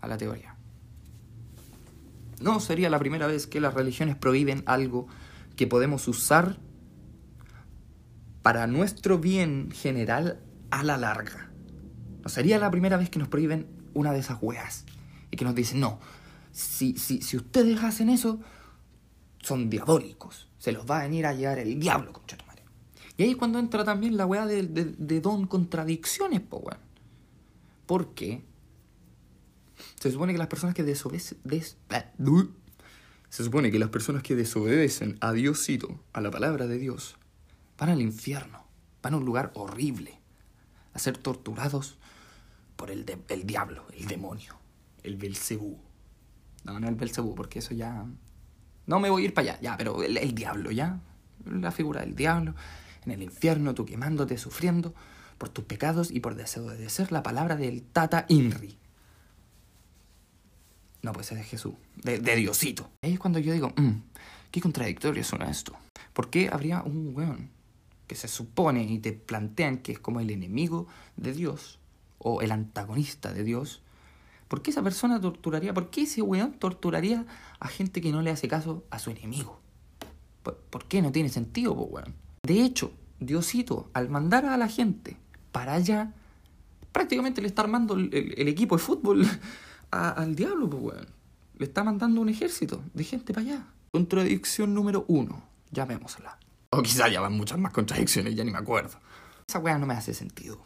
[0.00, 0.56] a la teoría.
[2.40, 5.06] No sería la primera vez que las religiones prohíben algo
[5.54, 6.56] que podemos usar
[8.42, 11.50] para nuestro bien general a la larga.
[12.22, 14.86] No sería la primera vez que nos prohíben una de esas weas.
[15.30, 15.98] Y que nos dicen, no,
[16.52, 18.40] si, si, si ustedes hacen eso,
[19.42, 20.48] son diabólicos.
[20.58, 22.62] Se los va a venir a llevar el diablo, concha madre.
[23.18, 26.87] Y ahí es cuando entra también la wea de don contradicciones, po weón.
[27.88, 28.44] ¿Por qué?
[29.98, 31.38] Se supone que las personas que desobedecen...
[31.42, 31.78] Des,
[33.30, 37.16] se supone que las personas que desobedecen a Diosito, a la palabra de Dios,
[37.78, 38.62] van al infierno,
[39.02, 40.20] van a un lugar horrible,
[40.92, 41.96] a ser torturados
[42.76, 44.54] por el, de, el diablo, el demonio,
[45.02, 45.78] el Belcebú.
[46.64, 48.04] No, no el Belcebú, porque eso ya...
[48.84, 51.00] No me voy a ir para allá, ya, pero el, el diablo, ¿ya?
[51.46, 52.54] La figura del diablo,
[53.06, 54.94] en el infierno, tú quemándote, sufriendo
[55.38, 58.76] por tus pecados y por desobedecer la palabra del Tata Inri.
[61.00, 62.90] No, pues es de Jesús, de, Diosito.
[63.02, 64.00] Ahí es cuando yo digo, mmm,
[64.50, 65.74] qué contradictorio suena esto.
[66.12, 67.50] ¿Por qué habría un weón
[68.08, 71.78] que se supone y te plantean que es como el enemigo de Dios
[72.18, 73.80] o el antagonista de Dios?
[74.48, 77.26] ¿Por qué esa persona torturaría, por qué ese weón torturaría
[77.60, 79.60] a gente que no le hace caso a su enemigo?
[80.42, 82.14] ¿Por, por qué no tiene sentido, weón?
[82.42, 85.16] De hecho, Diosito, al mandar a la gente
[85.52, 86.12] para allá,
[86.92, 89.26] prácticamente le está armando el, el, equipo de fútbol
[89.90, 91.06] a, al diablo, pues, weón.
[91.58, 93.66] Le está mandando un ejército de gente para allá.
[93.90, 96.38] Contradicción número uno, llamémosla.
[96.70, 98.98] O quizá ya van muchas más contradicciones, ya ni me acuerdo.
[99.48, 100.60] Esa weá no me hace sentido.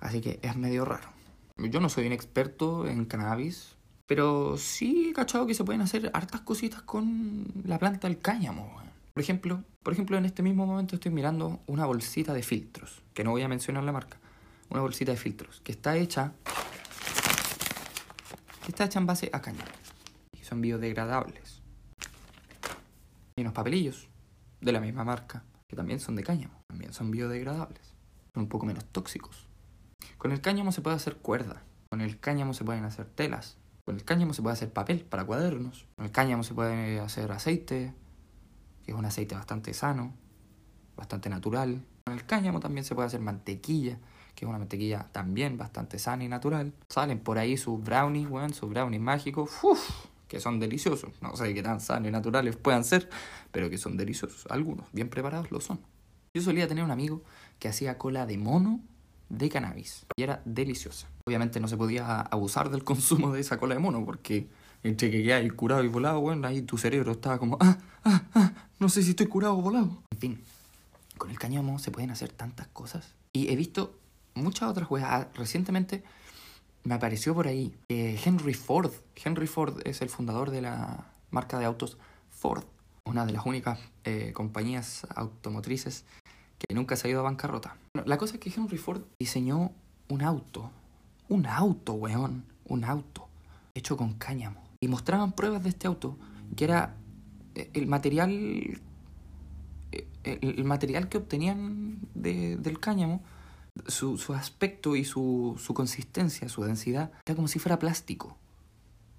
[0.00, 1.08] Así que es medio raro.
[1.58, 3.76] Yo no soy un experto en cannabis,
[4.06, 8.72] pero sí he cachado que se pueden hacer hartas cositas con la planta del cáñamo,
[8.74, 8.91] weón.
[9.14, 13.24] Por ejemplo, por ejemplo, en este mismo momento estoy mirando una bolsita de filtros, que
[13.24, 14.18] no voy a mencionar la marca.
[14.70, 16.32] Una bolsita de filtros, que está hecha
[18.64, 19.70] que está hecha en base a cáñamo.
[20.40, 21.60] Y son biodegradables.
[23.36, 24.08] Y unos papelillos
[24.60, 27.94] de la misma marca, que también son de cáñamo, también son biodegradables.
[28.32, 29.48] Son un poco menos tóxicos.
[30.16, 33.96] Con el cáñamo se puede hacer cuerda, con el cáñamo se pueden hacer telas, con
[33.96, 37.94] el cáñamo se puede hacer papel para cuadernos, con el cáñamo se puede hacer aceite,
[38.84, 40.12] que es un aceite bastante sano,
[40.96, 41.82] bastante natural.
[42.04, 43.98] Con el cáñamo también se puede hacer mantequilla,
[44.34, 46.72] que es una mantequilla también bastante sana y natural.
[46.88, 51.12] Salen por ahí sus brownies, weón, sus brownies mágicos, uff, que son deliciosos.
[51.20, 53.08] No sé qué tan sanos y naturales puedan ser,
[53.50, 54.46] pero que son deliciosos.
[54.50, 55.80] Algunos, bien preparados, lo son.
[56.34, 57.22] Yo solía tener un amigo
[57.58, 58.80] que hacía cola de mono
[59.28, 61.08] de cannabis y era deliciosa.
[61.26, 64.48] Obviamente no se podía abusar del consumo de esa cola de mono porque
[64.82, 68.52] entre que quedas curado y volado, bueno, ahí tu cerebro estaba como, ah, ah, ah,
[68.78, 70.02] no sé si estoy curado o volado.
[70.10, 70.44] En fin,
[71.18, 73.14] con el cáñamo se pueden hacer tantas cosas.
[73.32, 73.98] Y he visto
[74.34, 75.26] muchas otras weas.
[75.34, 76.02] Recientemente
[76.84, 78.92] me apareció por ahí eh, Henry Ford.
[79.22, 81.96] Henry Ford es el fundador de la marca de autos
[82.30, 82.64] Ford,
[83.04, 86.04] una de las únicas eh, compañías automotrices
[86.58, 87.76] que nunca se ha ido a bancarrota.
[87.94, 89.72] Bueno, la cosa es que Henry Ford diseñó
[90.08, 90.70] un auto
[91.28, 92.44] Un auto, weón.
[92.66, 93.28] Un auto.
[93.74, 94.71] Hecho con cáñamo.
[94.82, 96.18] Y mostraban pruebas de este auto,
[96.56, 96.96] que era
[97.54, 98.30] eh, el material.
[99.92, 103.22] eh, El material que obtenían de- del cáñamo,
[103.86, 108.36] su, su aspecto y su, su consistencia, su densidad, era como si fuera plástico.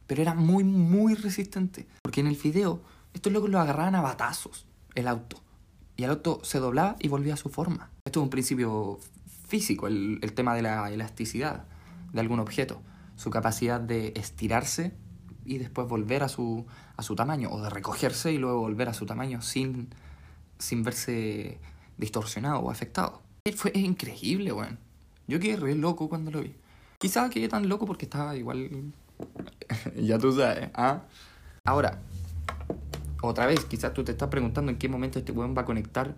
[0.06, 1.88] Pero era muy, muy resistente.
[2.02, 2.82] Porque en el video,
[3.13, 5.38] estos locos lo agarraban a batazos, el auto.
[5.95, 7.89] Y el auto se doblaba y volvía a su forma.
[8.06, 8.99] Esto es un principio
[9.47, 11.65] físico, el, el tema de la elasticidad
[12.12, 12.82] de algún objeto.
[13.15, 14.93] Su capacidad de estirarse
[15.45, 16.65] y después volver a su,
[16.97, 17.49] a su tamaño.
[17.51, 19.89] O de recogerse y luego volver a su tamaño sin,
[20.60, 21.60] sin verse
[21.97, 23.21] distorsionado o afectado.
[23.56, 24.79] Fue increíble, weón.
[25.27, 26.56] Yo quedé re loco cuando lo vi.
[26.97, 28.93] Quizá quedé tan loco porque estaba igual...
[29.95, 31.03] ya tú sabes, ¿ah?
[31.65, 32.01] Ahora,
[33.21, 36.15] otra vez, quizás tú te estás preguntando en qué momento este weón va a conectar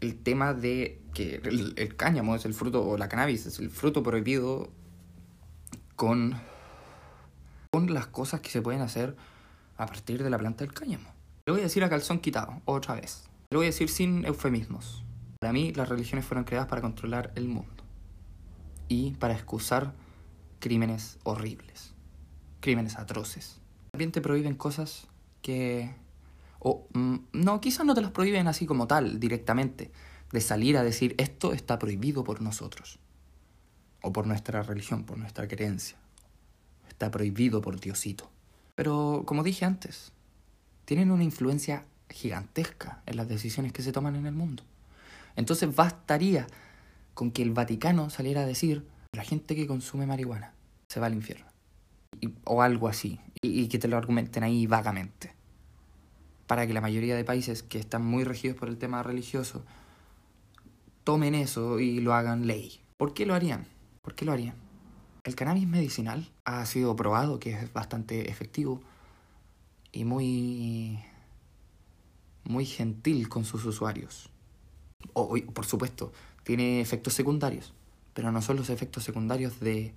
[0.00, 3.70] el tema de que el, el cáñamo es el fruto, o la cannabis es el
[3.70, 4.68] fruto prohibido
[5.96, 6.34] con,
[7.72, 9.16] con las cosas que se pueden hacer
[9.78, 11.08] a partir de la planta del cáñamo.
[11.46, 13.24] Lo voy a decir a calzón quitado, otra vez.
[13.50, 15.02] Lo voy a decir sin eufemismos.
[15.40, 17.82] Para mí, las religiones fueron creadas para controlar el mundo
[18.88, 19.94] y para excusar
[20.58, 21.94] crímenes horribles,
[22.60, 23.58] crímenes atroces.
[23.90, 25.08] También te prohíben cosas
[25.40, 25.94] que...
[26.58, 29.90] O, mm, no, quizás no te las prohíben así como tal, directamente,
[30.30, 32.98] de salir a decir esto está prohibido por nosotros,
[34.02, 36.01] o por nuestra religión, por nuestra creencia.
[37.10, 38.30] Prohibido por Diosito.
[38.74, 40.12] Pero, como dije antes,
[40.84, 44.62] tienen una influencia gigantesca en las decisiones que se toman en el mundo.
[45.36, 46.46] Entonces bastaría
[47.14, 50.54] con que el Vaticano saliera a decir la gente que consume marihuana
[50.88, 51.46] se va al infierno.
[52.44, 53.18] O algo así.
[53.40, 55.34] Y, y que te lo argumenten ahí vagamente.
[56.46, 59.64] Para que la mayoría de países que están muy regidos por el tema religioso
[61.04, 62.80] tomen eso y lo hagan ley.
[62.96, 63.66] ¿Por qué lo harían?
[64.02, 64.54] ¿Por qué lo harían?
[65.24, 68.82] El cannabis medicinal ha sido probado que es bastante efectivo
[69.92, 70.98] y muy
[72.44, 74.30] muy gentil con sus usuarios.
[75.12, 77.72] O, por supuesto, tiene efectos secundarios,
[78.14, 79.94] pero no son los efectos secundarios de,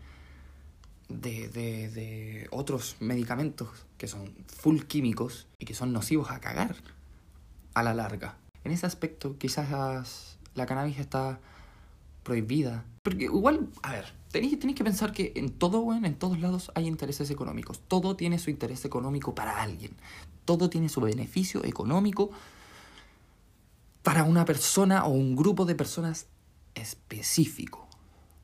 [1.09, 6.75] de, de, de otros medicamentos que son full químicos y que son nocivos a cagar
[7.73, 8.38] a la larga.
[8.63, 11.39] En ese aspecto, quizás la cannabis está
[12.23, 12.85] prohibida.
[13.03, 16.88] Porque igual, a ver, tenéis, que pensar que en todo, weón, en todos lados hay
[16.88, 17.80] intereses económicos.
[17.88, 19.95] Todo tiene su interés económico para alguien.
[20.43, 22.32] Todo tiene su beneficio económico
[24.04, 26.28] para una persona o un grupo de personas
[26.76, 27.88] específico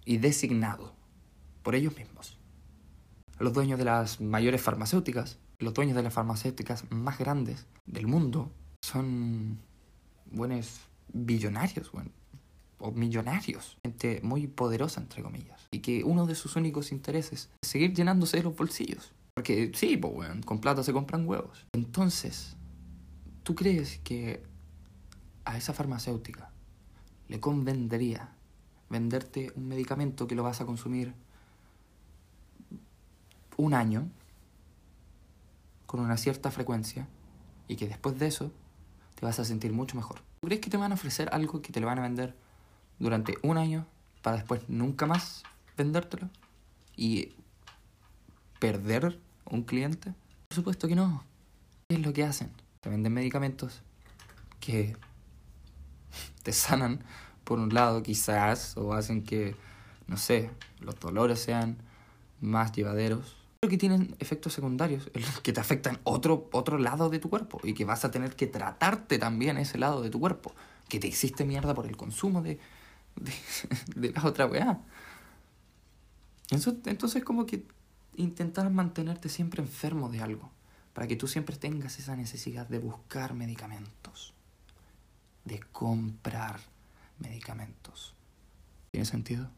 [0.06, 0.93] y designado
[1.62, 2.38] por ellos mismos.
[3.38, 8.49] Los dueños de las mayores farmacéuticas, los dueños de las farmacéuticas más grandes del mundo,
[8.82, 9.60] son
[10.32, 10.80] buenos
[11.12, 12.12] billonarios, bueno,
[12.81, 17.69] o millonarios, gente muy poderosa, entre comillas, y que uno de sus únicos intereses es
[17.69, 19.13] seguir llenándose los bolsillos.
[19.33, 21.65] Porque sí, pues, weón, con plata se compran huevos.
[21.73, 22.55] Entonces,
[23.43, 24.43] ¿tú crees que
[25.45, 26.51] a esa farmacéutica
[27.27, 28.29] le convendría
[28.89, 31.13] venderte un medicamento que lo vas a consumir
[33.57, 34.09] un año
[35.85, 37.07] con una cierta frecuencia
[37.67, 38.51] y que después de eso
[39.15, 40.19] te vas a sentir mucho mejor.
[40.41, 42.35] ¿Tú crees que te van a ofrecer algo que te lo van a vender
[43.01, 43.85] durante un año
[44.21, 45.43] para después nunca más
[45.77, 46.29] vendértelo
[46.95, 47.33] y
[48.59, 50.13] perder un cliente?
[50.47, 51.23] Por supuesto que no.
[51.89, 52.51] ¿Qué es lo que hacen?
[52.79, 53.81] Te venden medicamentos
[54.59, 54.95] que
[56.43, 57.03] te sanan
[57.43, 59.55] por un lado quizás o hacen que,
[60.07, 61.77] no sé, los dolores sean
[62.39, 63.35] más llevaderos.
[63.59, 65.09] Pero que tienen efectos secundarios
[65.43, 68.47] que te afectan otro, otro lado de tu cuerpo y que vas a tener que
[68.47, 70.53] tratarte también ese lado de tu cuerpo.
[70.87, 72.59] Que te hiciste mierda por el consumo de,
[73.95, 74.79] de, la otra weá.
[76.49, 77.65] Entonces como que
[78.15, 80.51] intentar mantenerte siempre enfermo de algo.
[80.93, 84.34] Para que tú siempre tengas esa necesidad de buscar medicamentos.
[85.45, 86.60] De comprar
[87.19, 88.13] medicamentos.
[88.91, 89.49] ¿Tiene sentido?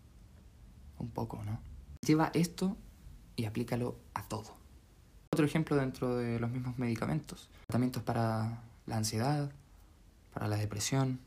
[0.99, 1.60] Un poco, ¿no?
[2.06, 2.78] Lleva esto
[3.36, 4.56] y aplícalo a todo.
[5.32, 7.49] Otro ejemplo dentro de los mismos medicamentos.
[7.65, 9.52] Tratamientos para la ansiedad,
[10.34, 11.19] para la depresión,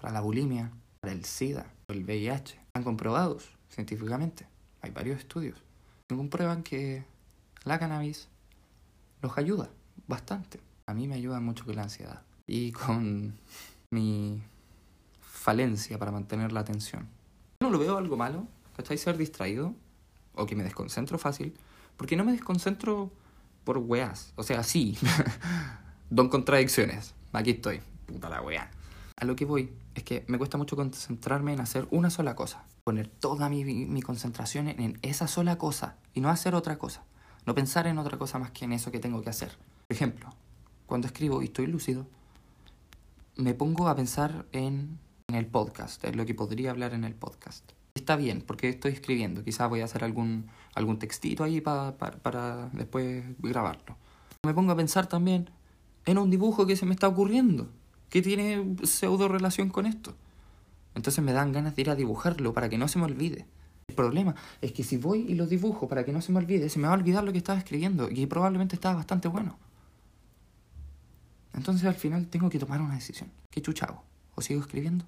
[0.00, 0.70] para la bulimia,
[1.10, 2.58] el SIDA, el VIH.
[2.66, 4.46] Están comprobados científicamente.
[4.80, 5.62] Hay varios estudios
[6.08, 7.04] que comprueban que
[7.64, 8.28] la cannabis
[9.20, 9.70] los ayuda
[10.06, 10.60] bastante.
[10.86, 13.38] A mí me ayuda mucho con la ansiedad y con
[13.90, 14.42] mi
[15.20, 17.08] falencia para mantener la atención.
[17.60, 18.98] No lo veo algo malo, ¿cachai?
[18.98, 19.74] Ser distraído
[20.34, 21.54] o que me desconcentro fácil,
[21.96, 23.10] porque no me desconcentro
[23.64, 24.32] por weas.
[24.36, 24.96] O sea, sí,
[26.10, 27.14] don contradicciones.
[27.32, 28.70] Aquí estoy, puta la wea.
[29.22, 32.64] A lo que voy es que me cuesta mucho concentrarme en hacer una sola cosa.
[32.82, 37.04] Poner toda mi, concentración en esa sola cosa y no hacer otra cosa.
[37.46, 39.56] No pensar en otra cosa más que en eso que tengo que hacer.
[39.86, 40.28] Por ejemplo,
[40.86, 42.08] cuando escribo y estoy lúcido,
[43.36, 47.62] me pongo a pensar en, el podcast, en lo que podría hablar en el podcast.
[47.94, 49.44] Está bien, porque estoy escribiendo.
[49.44, 53.96] Quizás voy a hacer algún, algún textito ahí para después grabarlo.
[54.44, 55.48] Me pongo a pensar también
[56.06, 57.70] en un dibujo que se me está ocurriendo,
[58.12, 60.14] que tiene pseudo relación con esto.
[60.94, 63.46] Entonces me dan ganas de ir a dibujarlo para que no se me olvide.
[63.88, 66.68] El problema es que si voy y lo dibujo para que no se me olvide,
[66.68, 69.58] se me va a olvidar lo que estaba escribiendo y probablemente estaba bastante bueno.
[71.54, 73.30] Entonces al final tengo que tomar una decisión.
[73.50, 74.04] ¿Qué chucha hago?
[74.34, 75.06] ¿O sigo escribiendo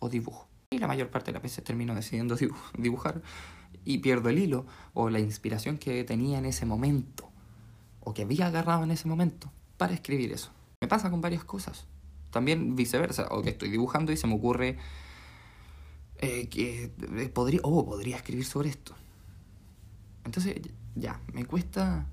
[0.00, 0.48] o dibujo?
[0.70, 2.36] Y la mayor parte de las veces termino decidiendo
[2.76, 3.22] dibujar
[3.84, 7.30] y pierdo el hilo o la inspiración que tenía en ese momento
[8.00, 10.50] o que había agarrado en ese momento para escribir eso.
[10.80, 11.86] Me pasa con varias cosas.
[12.34, 14.76] También viceversa, o que estoy dibujando y se me ocurre
[16.18, 18.92] eh, que eh, podría, oh, podría escribir sobre esto.
[20.24, 20.56] Entonces,
[20.96, 22.06] ya, me cuesta,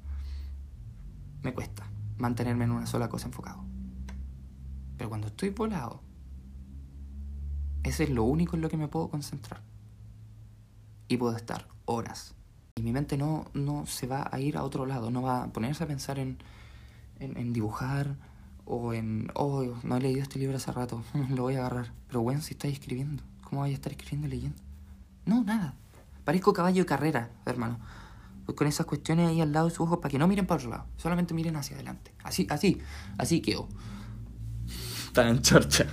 [1.41, 3.65] me cuesta mantenerme en una sola cosa enfocado.
[4.95, 6.03] Pero cuando estoy volado,
[7.81, 9.63] ese es lo único en lo que me puedo concentrar.
[11.07, 12.35] Y puedo estar horas.
[12.75, 15.47] Y mi mente no, no se va a ir a otro lado, no va a
[15.51, 16.37] ponerse a pensar en,
[17.17, 18.17] en, en dibujar
[18.65, 21.91] o en, oh, no he leído este libro hace rato, lo voy a agarrar.
[22.07, 24.61] Pero bueno, si estáis escribiendo, ¿cómo voy a estar escribiendo y leyendo?
[25.25, 25.75] No, nada.
[26.23, 27.79] Parezco caballo de carrera, hermano.
[28.55, 30.69] con esas cuestiones ahí al lado de sus ojos para que no miren para otro
[30.69, 32.13] lado, solamente miren hacia adelante.
[32.23, 32.79] Así, así,
[33.17, 33.67] así quedo.
[35.07, 35.87] Está en chorcha.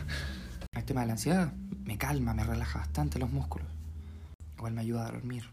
[0.72, 1.52] El tema de la ansiedad
[1.85, 3.66] me calma, me relaja bastante los músculos.
[4.57, 5.44] Igual me ayuda a dormir.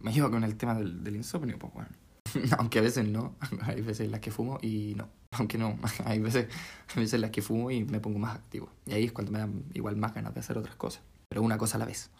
[0.00, 1.88] Me ayuda con el tema del, del insomnio, pues bueno.
[2.58, 5.08] Aunque a veces no, hay veces en las que fumo y no.
[5.32, 6.48] Aunque no, hay veces,
[6.94, 8.70] hay veces las que fumo y me pongo más activo.
[8.86, 11.02] Y ahí es cuando me dan igual más ganas de hacer otras cosas.
[11.28, 12.10] Pero una cosa a la vez.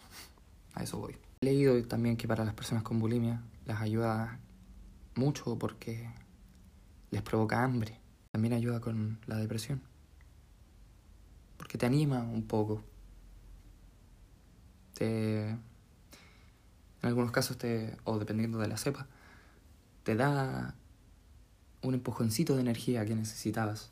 [0.73, 1.17] A eso voy.
[1.41, 4.39] He leído también que para las personas con bulimia les ayuda
[5.15, 6.09] mucho porque
[7.11, 7.99] les provoca hambre.
[8.31, 9.81] También ayuda con la depresión.
[11.57, 12.83] Porque te anima un poco.
[14.93, 15.49] Te...
[15.49, 15.59] En
[17.01, 17.97] algunos casos te...
[18.03, 19.07] o dependiendo de la cepa,
[20.07, 20.73] te da
[21.81, 23.91] un empujoncito de energía que necesitabas.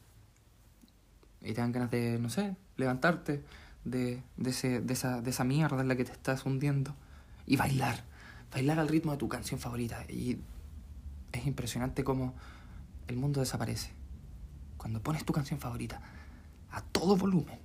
[1.41, 3.43] Y te dan ganas de, no sé, levantarte
[3.83, 6.95] de, de, ese, de, esa, de esa mierda en la que te estás hundiendo
[7.45, 8.05] y bailar.
[8.49, 10.05] Bailar al ritmo de tu canción favorita.
[10.07, 10.39] Y
[11.33, 12.33] es impresionante cómo
[13.09, 13.91] el mundo desaparece.
[14.77, 16.01] Cuando pones tu canción favorita
[16.71, 17.59] a todo volumen,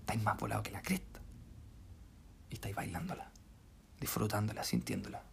[0.00, 1.20] estáis más volado que la cresta.
[2.50, 3.32] Y estáis bailándola,
[3.98, 5.27] disfrutándola, sintiéndola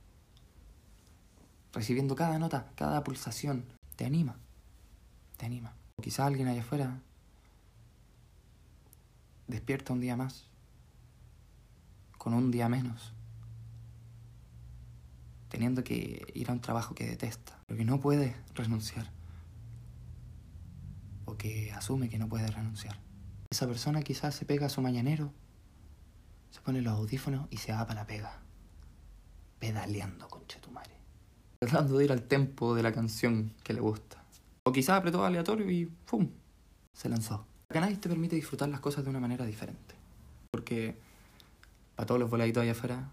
[1.76, 3.66] recibiendo cada nota, cada pulsación,
[3.98, 4.38] te anima,
[5.36, 5.76] te anima.
[5.98, 7.02] O quizá alguien allá afuera
[9.48, 10.48] despierta un día más,
[12.18, 13.14] con un día menos,
[15.50, 19.12] teniendo que ir a un trabajo que detesta, porque no puede renunciar,
[21.26, 22.98] o que asume que no puede renunciar.
[23.52, 25.34] Esa persona quizás se pega a su mañanero,
[26.52, 28.40] se pone los audífonos y se va para la pega,
[29.60, 30.95] pedaleando, concha tu madre
[31.66, 34.24] tratando de ir al tempo de la canción que le gusta.
[34.64, 36.30] O quizás apretó aleatorio y ¡pum!
[36.94, 37.46] Se lanzó.
[37.68, 39.96] Cannabis te permite disfrutar las cosas de una manera diferente.
[40.52, 40.98] Porque,
[41.96, 43.10] para todos los voladitos allá afuera,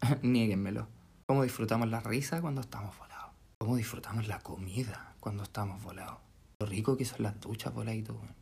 [0.22, 0.88] nieguenmelo.
[1.26, 3.30] ¿Cómo disfrutamos la risa cuando estamos volados?
[3.58, 6.18] ¿Cómo disfrutamos la comida cuando estamos volados?
[6.58, 8.34] Lo rico que son las duchas voladitos, weón.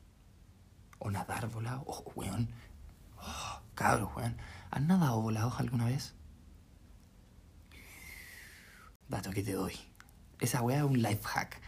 [0.98, 1.82] O nadar volado.
[1.86, 2.48] Oh, weón.
[3.18, 4.36] Oh, cabros, weón.
[4.70, 6.14] ¿Han nadado volados alguna vez?
[9.10, 9.74] Dato que te doy.
[10.38, 11.60] Esa weá es un life hack.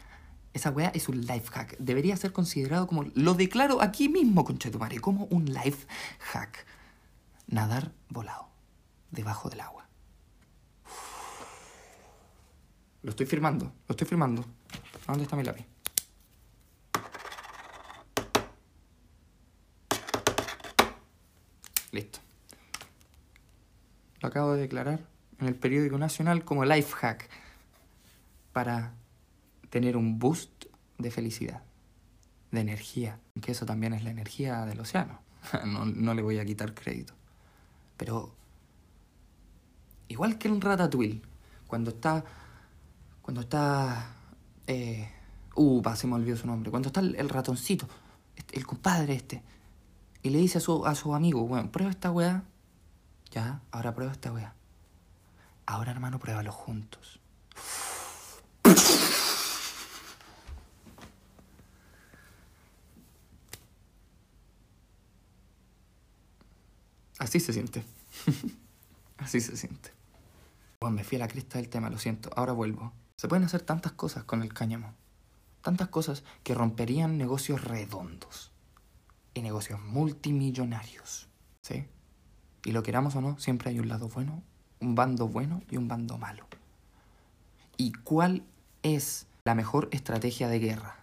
[0.53, 1.77] Esa weá es un life hack.
[1.79, 3.05] Debería ser considerado como.
[3.17, 5.89] Lo declaro aquí mismo, conchetumare, como un life
[6.21, 6.65] hack.
[7.49, 8.49] Nadar volado.
[9.11, 9.89] Debajo del agua.
[13.03, 14.45] Lo estoy firmando, lo estoy firmando.
[15.09, 15.67] dónde está mi lápiz?
[21.91, 22.21] Listo.
[24.21, 25.12] Lo acabo de declarar
[25.43, 27.29] en el periódico nacional como life hack
[28.53, 28.95] para
[29.71, 30.67] tener un boost
[30.99, 31.63] de felicidad,
[32.51, 35.21] de energía, que eso también es la energía del océano.
[35.67, 37.15] No, no le voy a quitar crédito.
[37.97, 38.33] Pero
[40.09, 41.21] igual que en Ratatouille,
[41.67, 42.25] cuando está
[43.23, 44.15] cuando está
[44.67, 45.09] eh,
[45.55, 47.89] uh, se me olvidó su nombre, cuando está el, ratoncito,
[48.37, 49.43] este, el compadre este,
[50.23, 52.45] y le dice a su, a su amigo, bueno, prueba esta weá,
[53.31, 54.55] ya, ahora prueba esta weá.
[55.67, 57.21] Ahora, hermano, pruébalo juntos.
[67.19, 67.85] Así se siente.
[69.19, 69.91] Así se siente.
[70.81, 72.31] Bueno, me fui a la cresta del tema, lo siento.
[72.35, 72.93] Ahora vuelvo.
[73.17, 74.95] Se pueden hacer tantas cosas con el cáñamo.
[75.63, 78.51] Tantas cosas que romperían negocios redondos.
[79.35, 81.29] Y negocios multimillonarios.
[81.63, 81.87] ¿Sí?
[82.65, 84.43] Y lo queramos o no, siempre hay un lado bueno,
[84.83, 86.47] un bando bueno y un bando malo.
[87.77, 88.45] ¿Y cuál
[88.83, 90.97] es la mejor estrategia de guerra?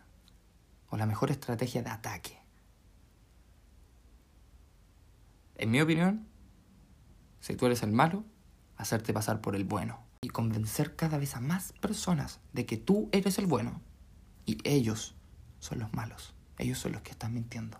[0.90, 2.38] O la mejor estrategia de ataque.
[5.56, 6.28] En mi opinión,
[7.42, 8.24] si tú eres el malo,
[8.78, 10.00] hacerte pasar por el bueno.
[10.22, 13.80] Y convencer cada vez a más personas de que tú eres el bueno
[14.46, 15.16] y ellos
[15.60, 16.34] son los malos.
[16.58, 17.78] Ellos son los que están mintiendo.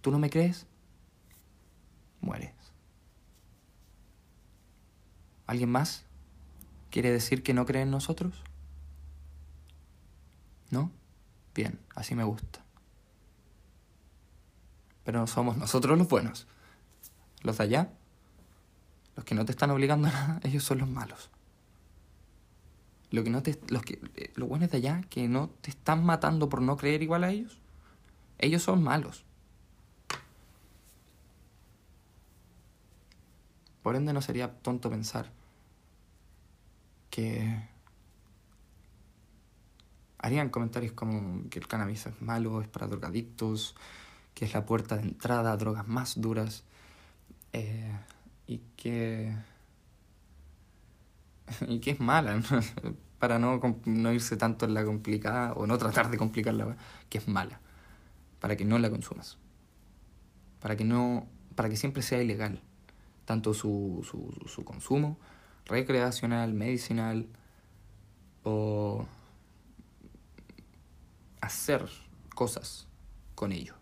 [0.00, 0.66] ¿Tú no me crees?
[2.20, 2.55] Mueres.
[5.46, 6.04] ¿Alguien más
[6.90, 8.42] quiere decir que no cree en nosotros?
[10.70, 10.90] ¿No?
[11.54, 12.64] Bien, así me gusta.
[15.04, 16.46] Pero no somos nosotros los buenos.
[17.42, 17.90] Los de allá,
[19.14, 21.30] los que no te están obligando a nada, ellos son los malos.
[23.10, 26.04] Lo que no te, los, que, eh, los buenos de allá que no te están
[26.04, 27.58] matando por no creer igual a ellos,
[28.38, 29.24] ellos son malos.
[33.86, 35.30] Por ende no sería tonto pensar
[37.08, 37.68] que
[40.18, 43.76] harían comentarios como que el cannabis es malo, es para drogadictos,
[44.34, 46.64] que es la puerta de entrada a drogas más duras
[47.52, 47.96] eh,
[48.48, 49.36] y que
[51.68, 52.42] y que es mala
[53.20, 56.76] para no, no irse tanto en la complicada o no tratar de complicarla
[57.08, 57.60] que es mala
[58.40, 59.38] para que no la consumas.
[60.58, 62.64] Para que no para que siempre sea ilegal
[63.26, 65.18] tanto su, su, su consumo
[65.66, 67.28] recreacional medicinal
[68.44, 69.04] o
[71.42, 71.86] hacer
[72.34, 72.88] cosas
[73.34, 73.74] con ello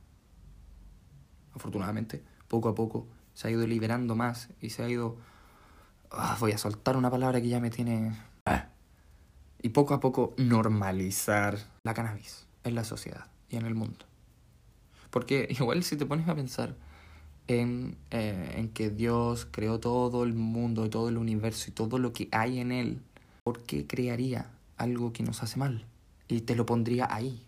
[1.55, 5.17] afortunadamente, poco a poco se ha ido liberando más y se ha ido...
[6.11, 8.17] Ah, voy a soltar una palabra que ya me tiene...
[8.45, 8.69] Ah.
[9.63, 14.05] Y poco a poco normalizar la cannabis en la sociedad y en el mundo.
[15.11, 16.77] Porque igual si te pones a pensar
[17.49, 22.13] en, eh, en que Dios creó todo el mundo, todo el universo y todo lo
[22.13, 23.01] que hay en él,
[23.43, 25.85] ¿por qué crearía algo que nos hace mal?
[26.29, 27.43] Y te lo pondría ahí.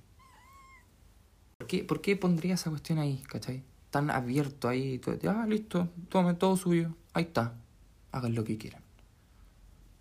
[1.59, 3.63] ¿Por qué, ¿Por qué pondría esa cuestión ahí, cachai?
[3.97, 5.01] tan abierto ahí.
[5.27, 6.95] Ah, listo, tomen todo suyo.
[7.15, 7.55] Ahí está.
[8.13, 8.83] Hagan lo que quieran.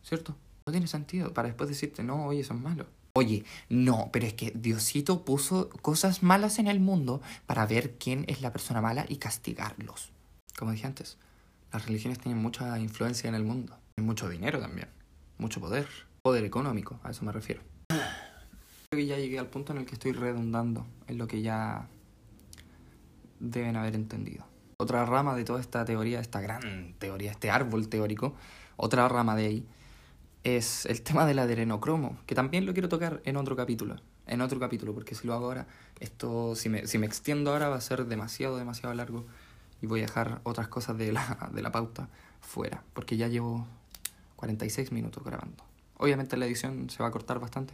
[0.03, 0.35] ¿Cierto?
[0.65, 2.87] No tiene sentido para después decirte, no, oye, son malos.
[3.17, 8.25] Oye, no, pero es que Diosito puso cosas malas en el mundo para ver quién
[8.27, 10.11] es la persona mala y castigarlos.
[10.59, 11.17] Como dije antes,
[11.71, 13.77] las religiones tienen mucha influencia en el mundo.
[13.95, 14.89] Mucho dinero también.
[15.37, 15.87] Mucho poder.
[16.23, 17.61] Poder económico, a eso me refiero.
[17.87, 21.87] Creo que ya llegué al punto en el que estoy redundando en lo que ya
[23.39, 24.45] deben haber entendido.
[24.75, 28.35] Otra rama de toda esta teoría, esta gran teoría, este árbol teórico,
[28.75, 29.65] otra rama de ahí,
[30.45, 33.95] es el tema del adrenocromo, que también lo quiero tocar en otro capítulo,
[34.27, 35.67] en otro capítulo, porque si lo hago ahora,
[35.99, 39.25] esto, si me, si me extiendo ahora va a ser demasiado, demasiado largo
[39.81, 42.09] y voy a dejar otras cosas de la, de la pauta
[42.41, 43.65] fuera, porque ya llevo
[44.35, 45.63] 46 minutos grabando.
[45.97, 47.73] Obviamente la edición se va a cortar bastante,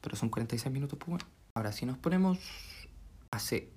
[0.00, 1.26] pero son 46 minutos, pues bueno.
[1.52, 2.38] Ahora, si nos ponemos
[3.30, 3.68] hace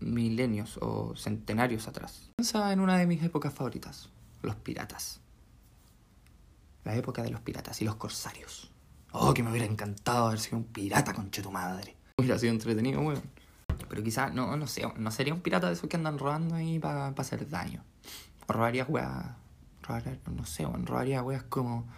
[0.00, 2.30] milenios o centenarios atrás.
[2.36, 4.08] Piensa en una de mis épocas favoritas,
[4.42, 5.20] los piratas.
[6.86, 8.70] La época de los piratas y los corsarios.
[9.10, 11.96] Oh, que me hubiera encantado haber sido un pirata, conche tu madre.
[12.16, 13.22] Hubiera sido entretenido, weón.
[13.88, 16.78] Pero quizás, no, no sé, no sería un pirata de esos que andan robando ahí
[16.78, 17.82] para hacer daño.
[18.46, 19.34] O robaría weas,
[19.82, 21.88] robaría, no sé, weón, robaría weas como...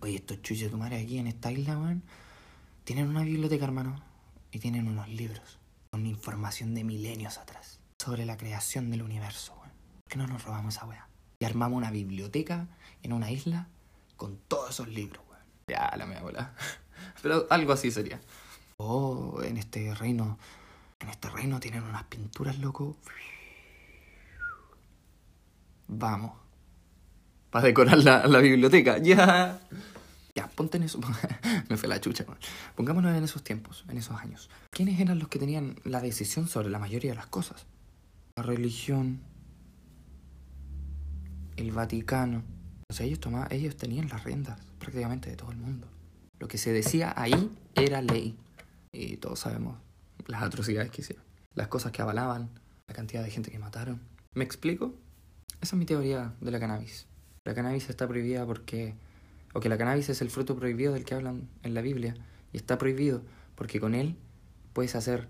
[0.00, 2.02] Oye, estos chuches tu madre aquí en esta isla, weón,
[2.84, 4.02] tienen una biblioteca, hermano,
[4.50, 5.58] y tienen unos libros
[5.90, 9.72] con información de milenios atrás sobre la creación del universo, weón.
[10.04, 11.06] ¿Por qué no nos robamos esa weá?
[11.38, 12.66] Y armamos una biblioteca
[13.02, 13.68] en una isla
[14.16, 15.42] con todos esos libros, weón.
[15.68, 16.54] Ya, la mea bola.
[17.22, 18.20] Pero algo así sería.
[18.76, 20.38] Oh, en este reino.
[21.00, 22.96] En este reino tienen unas pinturas, loco.
[25.86, 26.32] Vamos.
[27.50, 28.98] Para decorar la, la biblioteca.
[28.98, 29.60] Ya.
[30.34, 31.00] Ya, ponte en eso.
[31.68, 32.24] Me fue la chucha.
[32.76, 34.48] Pongámonos en esos tiempos, en esos años.
[34.70, 37.66] ¿Quiénes eran los que tenían la decisión sobre la mayoría de las cosas?
[38.36, 39.20] La religión,
[41.56, 42.44] el Vaticano.
[42.90, 45.86] O sea, ellos, tomaban, ellos tenían las riendas prácticamente de todo el mundo.
[46.38, 48.36] Lo que se decía ahí era ley.
[48.92, 49.78] Y todos sabemos
[50.26, 51.24] las atrocidades que hicieron.
[51.54, 52.48] Las cosas que avalaban,
[52.86, 54.00] la cantidad de gente que mataron.
[54.34, 54.94] ¿Me explico?
[55.60, 57.06] Esa es mi teoría de la cannabis.
[57.44, 58.94] La cannabis está prohibida porque
[59.54, 62.14] o que la cannabis es el fruto prohibido del que hablan en la Biblia,
[62.52, 63.22] y está prohibido
[63.54, 64.16] porque con él
[64.72, 65.28] puedes hacer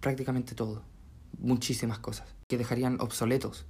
[0.00, 0.82] prácticamente todo.
[1.38, 3.66] muchísimas cosas, que dejarían obsoletos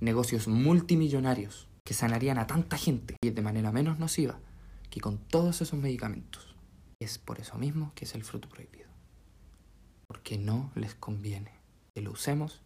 [0.00, 4.40] negocios multimillonarios que sanarían a tanta gente y de manera menos nociva
[4.90, 6.56] que con todos esos medicamentos.
[7.00, 8.88] Es por eso mismo que es el fruto prohibido.
[10.08, 11.52] Porque no les conviene
[11.94, 12.60] que lo usemos,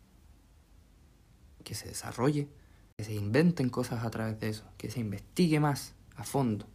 [1.64, 2.48] que se desarrolle,
[2.96, 6.66] que se inventen cosas a través de eso, que se investigue más a fondo.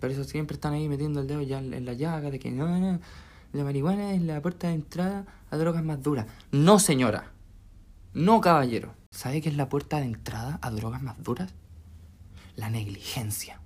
[0.00, 2.66] Pero eso siempre están ahí metiendo el dedo ya en la llaga de que no,
[2.78, 2.98] no,
[3.52, 6.26] la marihuana es la puerta de entrada a drogas más duras.
[6.50, 7.32] No, señora.
[8.14, 8.94] No, caballero.
[9.10, 11.52] ¿Sabe qué es la puerta de entrada a drogas más duras?
[12.56, 13.60] La negligencia,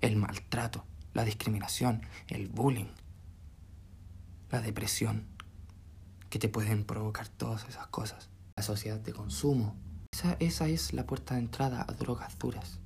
[0.00, 0.84] el maltrato,
[1.14, 2.92] la discriminación, el bullying,
[4.50, 5.26] la depresión,
[6.28, 8.30] que te pueden provocar todas esas cosas.
[8.56, 9.76] La sociedad de consumo.
[10.12, 12.80] Esa, esa es la puerta de entrada a drogas duras.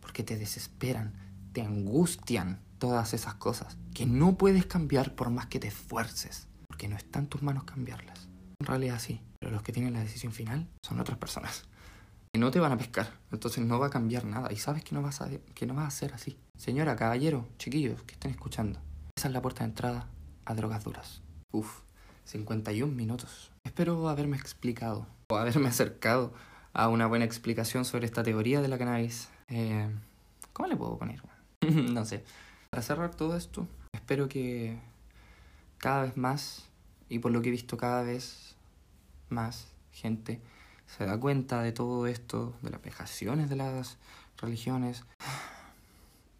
[0.00, 1.14] Porque te desesperan,
[1.52, 6.88] te angustian todas esas cosas que no puedes cambiar por más que te esfuerces, porque
[6.88, 8.28] no está en tus manos cambiarlas.
[8.58, 11.64] En realidad sí, pero los que tienen la decisión final son otras personas.
[12.34, 14.50] No te van a pescar, entonces no va a cambiar nada.
[14.50, 16.38] Y sabes que no vas a, que no va a ser así.
[16.56, 18.80] Señora, caballero, chiquillos que estén escuchando.
[19.14, 20.08] Esa es la puerta de entrada
[20.46, 21.20] a drogas duras.
[21.52, 21.80] Uf,
[22.24, 23.52] 51 minutos.
[23.64, 26.32] Espero haberme explicado o haberme acercado
[26.72, 29.28] a una buena explicación sobre esta teoría de la cannabis.
[29.48, 29.94] Eh,
[30.54, 31.22] ¿Cómo le puedo poner?
[31.60, 32.24] no sé.
[32.70, 34.78] Para cerrar todo esto, espero que
[35.76, 36.70] cada vez más,
[37.10, 38.56] y por lo que he visto cada vez
[39.28, 40.40] más gente
[40.96, 43.96] se da cuenta de todo esto, de las vejaciones de las
[44.38, 45.04] religiones.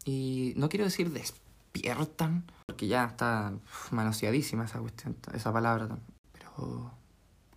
[0.05, 3.53] Y no quiero decir despiertan, porque ya está
[3.91, 4.81] manoseadísima esa
[5.33, 5.97] esa palabra,
[6.33, 6.91] pero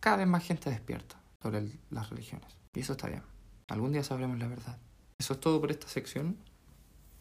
[0.01, 2.57] cada vez más gente despierta sobre las religiones.
[2.75, 3.23] Y eso está bien.
[3.69, 4.79] Algún día sabremos la verdad.
[5.19, 6.37] Eso es todo por esta sección.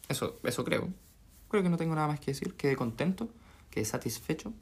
[0.08, 0.88] Eso, eso creo.
[1.48, 2.54] Creo que no tengo nada más que decir.
[2.54, 3.28] Quedé contento,
[3.70, 4.52] quedé satisfecho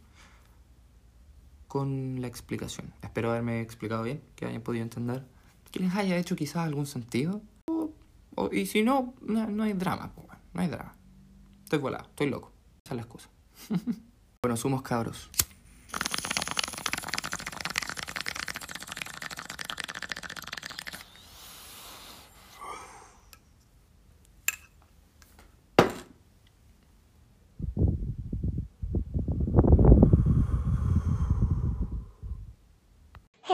[1.75, 2.95] con la explicación.
[3.03, 5.25] Espero haberme explicado bien, que hayan podido entender,
[5.73, 7.43] que les haya hecho quizás algún sentido.
[8.53, 10.13] y si no, no, hay drama,
[10.53, 10.95] no hay drama.
[11.65, 12.53] Estoy volado, estoy loco.
[12.85, 13.29] Esa es la excusa.
[14.43, 15.29] bueno, somos cabros.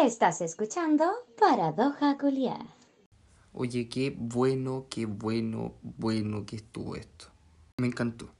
[0.03, 1.05] Estás escuchando
[1.39, 2.65] Paradoja Culiar.
[3.53, 7.27] Oye, qué bueno, qué bueno, bueno que estuvo esto.
[7.77, 8.31] Me encantó.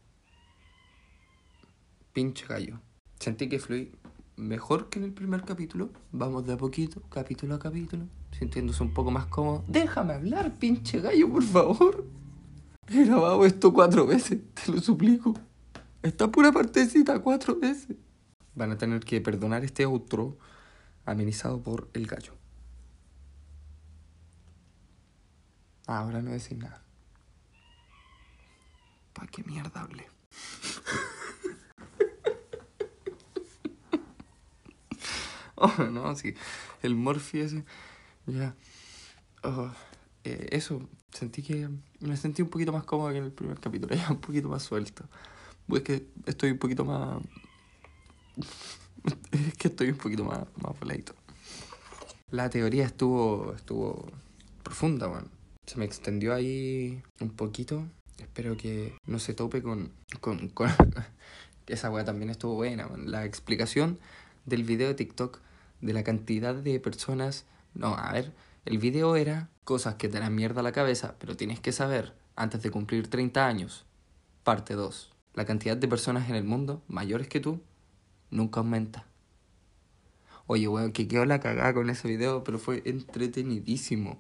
[2.15, 2.81] Pinche gallo.
[3.19, 3.93] Sentí que fluí
[4.37, 5.91] mejor que en el primer capítulo.
[6.13, 9.63] Vamos de a poquito, capítulo a capítulo, sintiéndose un poco más cómodo.
[9.69, 12.07] Déjame hablar, pinche gallo, por favor.
[12.89, 15.35] He grabado esto cuatro veces, te lo suplico.
[16.03, 17.99] Esta pura partecita cuatro veces.
[18.55, 20.39] Van a tener que perdonar este outro
[21.11, 22.35] amenizado por el gallo.
[25.87, 26.83] Ahora no decir nada.
[29.13, 30.07] ¿Para qué mierda hablé?
[35.57, 36.35] oh, no, sí.
[36.83, 37.65] El Morphy ese.
[38.27, 38.55] Ya.
[39.43, 39.73] Oh,
[40.23, 41.69] eh, eso, sentí que.
[41.99, 43.95] Me sentí un poquito más cómodo que en el primer capítulo.
[43.97, 45.09] Ya un poquito más suelto.
[45.67, 47.21] Pues que estoy un poquito más.
[49.33, 51.15] es que estoy un poquito más, más voladito.
[52.31, 54.11] La teoría estuvo, estuvo
[54.63, 55.29] profunda, bueno.
[55.67, 57.87] Se me extendió ahí un poquito.
[58.19, 59.93] Espero que no se tope con...
[60.21, 60.71] con, con
[61.67, 63.99] esa weá también estuvo buena, La explicación
[64.45, 65.41] del video de TikTok
[65.81, 67.47] de la cantidad de personas...
[67.75, 68.33] No, a ver,
[68.65, 72.15] el video era cosas que te dan mierda a la cabeza, pero tienes que saber
[72.35, 73.87] antes de cumplir 30 años.
[74.43, 75.13] Parte 2.
[75.35, 77.61] La cantidad de personas en el mundo mayores que tú
[78.31, 79.07] nunca aumenta.
[80.47, 84.19] Oye, weón, que quedó la cagada con ese video, pero fue entretenidísimo.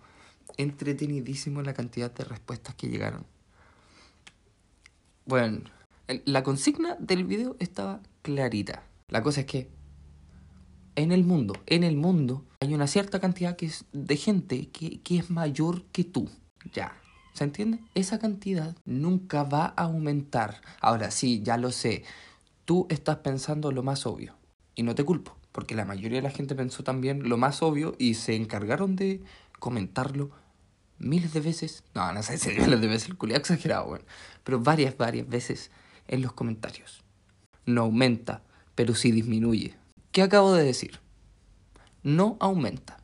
[0.57, 3.27] Entretenidísimo la cantidad de respuestas que llegaron.
[5.27, 5.63] Bueno,
[6.25, 8.85] la consigna del video estaba clarita.
[9.09, 9.69] La cosa es que
[10.97, 15.01] en el mundo, en el mundo, hay una cierta cantidad que es de gente que,
[15.01, 16.29] que es mayor que tú.
[16.73, 16.97] Ya.
[17.33, 17.79] ¿Se entiende?
[17.95, 20.61] Esa cantidad nunca va a aumentar.
[20.81, 22.05] Ahora sí, ya lo sé
[22.71, 24.37] tú estás pensando lo más obvio.
[24.77, 27.97] Y no te culpo, porque la mayoría de la gente pensó también lo más obvio
[27.99, 29.21] y se encargaron de
[29.59, 30.31] comentarlo
[31.01, 31.83] miles de veces.
[31.97, 34.05] No, no sé si miles de veces, el culiado exagerado, bueno.
[34.45, 35.73] Pero varias, varias veces
[36.07, 37.03] en los comentarios.
[37.67, 38.45] No aumenta,
[38.77, 39.75] pero sí disminuye.
[40.13, 41.01] ¿Qué acabo de decir?
[42.05, 42.99] No aumenta.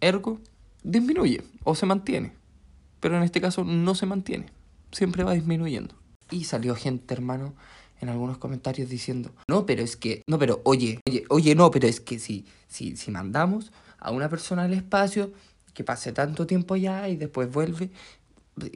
[0.00, 0.40] Ergo,
[0.84, 2.32] disminuye o se mantiene.
[3.00, 4.46] Pero en este caso no se mantiene.
[4.90, 5.94] Siempre va disminuyendo.
[6.30, 7.54] Y salió gente, hermano,
[8.00, 11.86] en algunos comentarios diciendo, no, pero es que, no, pero oye, oye, oye, no, pero
[11.86, 15.32] es que si, si, si mandamos a una persona al espacio,
[15.72, 17.90] que pase tanto tiempo allá y después vuelve,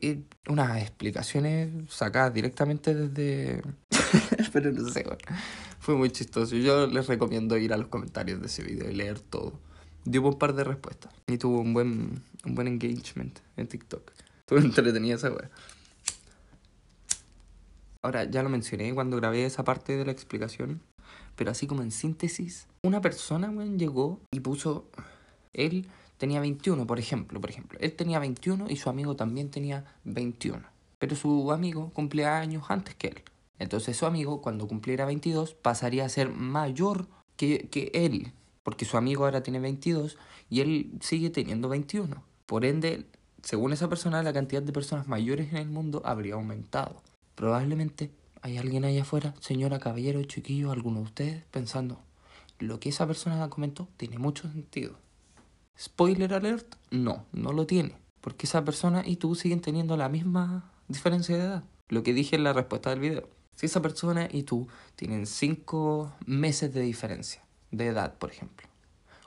[0.02, 3.62] eh, unas explicaciones sacadas directamente desde...
[4.52, 5.18] pero no sé, bueno,
[5.78, 6.56] fue muy chistoso.
[6.56, 9.58] Yo les recomiendo ir a los comentarios de ese video y leer todo.
[10.04, 14.12] Dio un par de respuestas y tuvo un buen, un buen engagement en TikTok.
[14.40, 15.50] Estuvo entretenida esa wea.
[18.02, 20.80] Ahora, ya lo mencioné cuando grabé esa parte de la explicación,
[21.36, 24.88] pero así como en síntesis, una persona, llegó y puso,
[25.52, 25.86] él
[26.16, 30.62] tenía 21, por ejemplo, por ejemplo, él tenía 21 y su amigo también tenía 21,
[30.98, 33.22] pero su amigo cumplía años antes que él.
[33.58, 38.32] Entonces su amigo, cuando cumpliera 22, pasaría a ser mayor que, que él,
[38.62, 40.16] porque su amigo ahora tiene 22
[40.48, 42.22] y él sigue teniendo 21.
[42.46, 43.04] Por ende,
[43.42, 47.02] según esa persona, la cantidad de personas mayores en el mundo habría aumentado.
[47.34, 48.10] Probablemente
[48.42, 52.00] hay alguien allá afuera, señora, caballero, chiquillo, alguno de ustedes, pensando,
[52.58, 54.96] lo que esa persona comentó tiene mucho sentido.
[55.78, 57.96] Spoiler alert, no, no lo tiene.
[58.20, 61.64] Porque esa persona y tú siguen teniendo la misma diferencia de edad.
[61.88, 63.28] Lo que dije en la respuesta del video.
[63.54, 68.68] Si esa persona y tú tienen 5 meses de diferencia de edad, por ejemplo.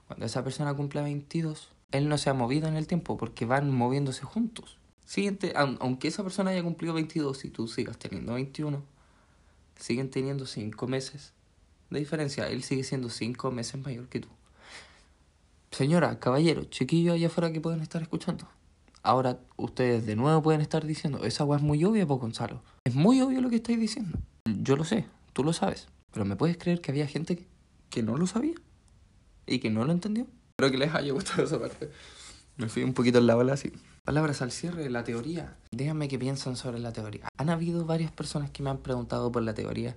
[0.08, 3.72] Cuando esa persona cumple 22, él no se ha movido en el tiempo porque van
[3.72, 4.78] moviéndose juntos.
[5.06, 8.84] Siguiente, aunque esa persona haya cumplido 22 y tú sigas teniendo 21,
[9.78, 11.34] siguen teniendo 5 meses
[11.90, 12.48] de diferencia.
[12.48, 14.30] Él sigue siendo 5 meses mayor que tú.
[15.72, 18.48] Señora, caballero, chiquillo allá afuera que pueden estar escuchando.
[19.02, 22.64] Ahora ustedes de nuevo pueden estar diciendo, esa agua es muy obvia, pues Gonzalo.
[22.86, 24.18] Es muy obvio lo que estáis diciendo.
[24.46, 25.88] Yo lo sé, tú lo sabes.
[26.12, 27.46] Pero ¿me puedes creer que había gente
[27.90, 28.54] que no lo sabía?
[29.46, 30.28] Y que no lo entendió.
[30.52, 31.90] Espero que les haya gustado esa parte.
[32.56, 33.74] Me fui un poquito en la así.
[34.06, 35.56] Palabras al cierre, la teoría.
[35.72, 37.30] Díganme qué piensan sobre la teoría.
[37.38, 39.96] Han habido varias personas que me han preguntado por la teoría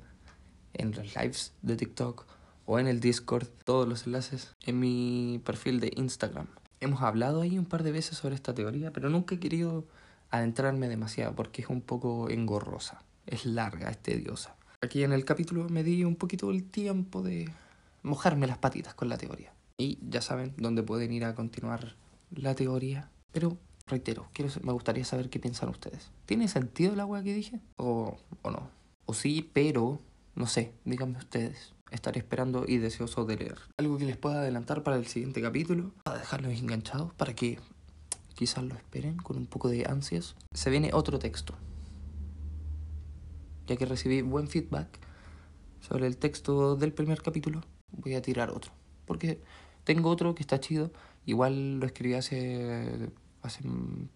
[0.74, 2.24] en los lives de TikTok
[2.66, 6.46] o en el Discord, todos los enlaces en mi perfil de Instagram.
[6.78, 9.88] Hemos hablado ahí un par de veces sobre esta teoría, pero nunca he querido
[10.30, 14.54] adentrarme demasiado porque es un poco engorrosa, es larga, es tediosa.
[14.82, 17.50] Aquí en el capítulo me di un poquito el tiempo de
[18.04, 19.52] mojarme las patitas con la teoría.
[19.78, 21.96] Y ya saben dónde pueden ir a continuar
[22.30, 23.10] la teoría.
[23.32, 26.10] Pero reitero, quiero, me gustaría saber qué piensan ustedes.
[26.26, 27.60] ¿Tiene sentido la agua que dije?
[27.76, 28.68] ¿O, ¿O no?
[29.06, 30.00] O sí, pero
[30.34, 31.72] no sé, díganme ustedes.
[31.92, 33.58] Estaré esperando y deseoso de leer.
[33.78, 37.60] Algo que les pueda adelantar para el siguiente capítulo, para dejarlos enganchados, para que
[38.34, 40.34] quizás lo esperen con un poco de ansias.
[40.52, 41.54] Se viene otro texto.
[43.68, 44.98] Ya que recibí buen feedback
[45.80, 47.62] sobre el texto del primer capítulo,
[47.92, 48.72] voy a tirar otro.
[49.06, 49.40] Porque
[49.84, 50.90] tengo otro que está chido.
[51.24, 53.10] Igual lo escribí hace,
[53.46, 54.10] hace un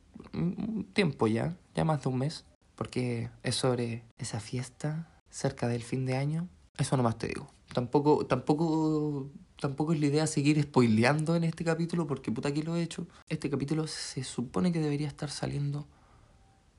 [0.93, 2.45] tiempo ya, ya más de un mes.
[2.77, 6.49] Porque es sobre esa fiesta cerca del fin de año.
[6.79, 7.47] Eso nomás te digo.
[7.73, 12.77] Tampoco, tampoco, tampoco es la idea seguir spoileando en este capítulo porque puta que lo
[12.77, 13.07] he hecho.
[13.29, 15.87] Este capítulo se supone que debería estar saliendo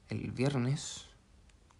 [0.09, 1.05] el viernes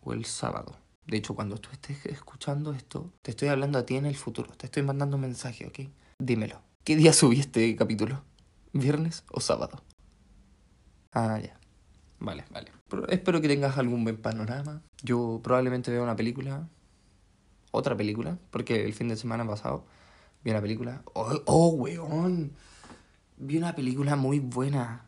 [0.01, 0.78] o el sábado.
[1.07, 4.51] De hecho, cuando tú estés escuchando esto, te estoy hablando a ti en el futuro.
[4.55, 5.89] Te estoy mandando un mensaje, ¿ok?
[6.19, 6.61] Dímelo.
[6.84, 8.24] ¿Qué día subí este capítulo?
[8.72, 9.82] ¿Viernes o sábado?
[11.14, 11.59] Ah, ya.
[12.20, 12.72] Vale, vale.
[12.88, 14.82] Pero espero que tengas algún buen panorama.
[15.03, 16.68] Yo probablemente vea una película.
[17.72, 18.38] Otra película.
[18.51, 19.86] Porque el fin de semana pasado
[20.43, 21.01] vi una película.
[21.14, 22.53] ¡Oh, oh weón!
[23.38, 25.05] Vi una película muy buena.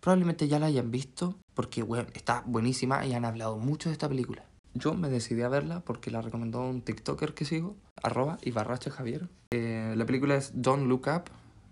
[0.00, 1.36] Probablemente ya la hayan visto.
[1.54, 4.44] Porque, weón, está buenísima y han hablado mucho de esta película.
[4.74, 9.28] Yo me decidí a verla porque la recomendó un TikToker que sigo, arroba y Javier.
[9.50, 11.24] Eh, la película es Don't Look Up,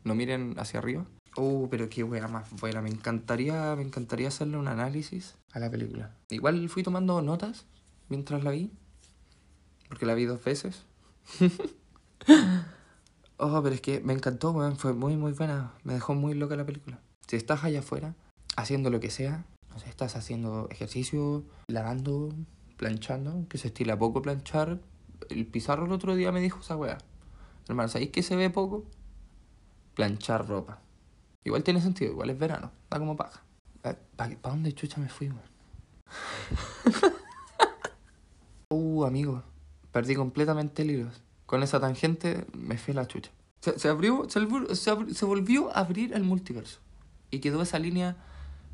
[0.05, 1.07] no miren hacia arriba.
[1.37, 5.71] Oh, pero qué wea más buena, me encantaría, me encantaría hacerle un análisis a la
[5.71, 6.15] película.
[6.31, 7.67] Igual fui tomando notas
[8.09, 8.71] mientras la vi,
[9.89, 10.85] porque la vi dos veces.
[13.37, 16.57] oh, pero es que me encantó, weón, fue muy, muy buena, me dejó muy loca
[16.57, 17.01] la película.
[17.27, 18.15] Si estás allá afuera,
[18.57, 22.33] haciendo lo que sea, no sé, estás haciendo ejercicio, lavando,
[22.79, 24.81] planchando, que se estila poco planchar.
[25.29, 26.97] El pizarro el otro día me dijo esa weá.
[27.69, 28.87] Hermano, ¿sabéis que se ve poco?
[29.95, 30.86] Planchar ropa.
[31.47, 33.41] Igual tiene sentido, igual es verano, da como paja.
[34.17, 35.41] ¿Para dónde chucha me fui, weón?
[38.71, 39.45] uh, amigo,
[39.93, 41.11] perdí completamente el hilo.
[41.47, 43.31] Con esa tangente me fui a la chucha.
[43.61, 44.41] Se, abrió, se,
[45.15, 46.81] se, volvió a abrir el multiverso.
[47.31, 48.17] Y quedó esa línea,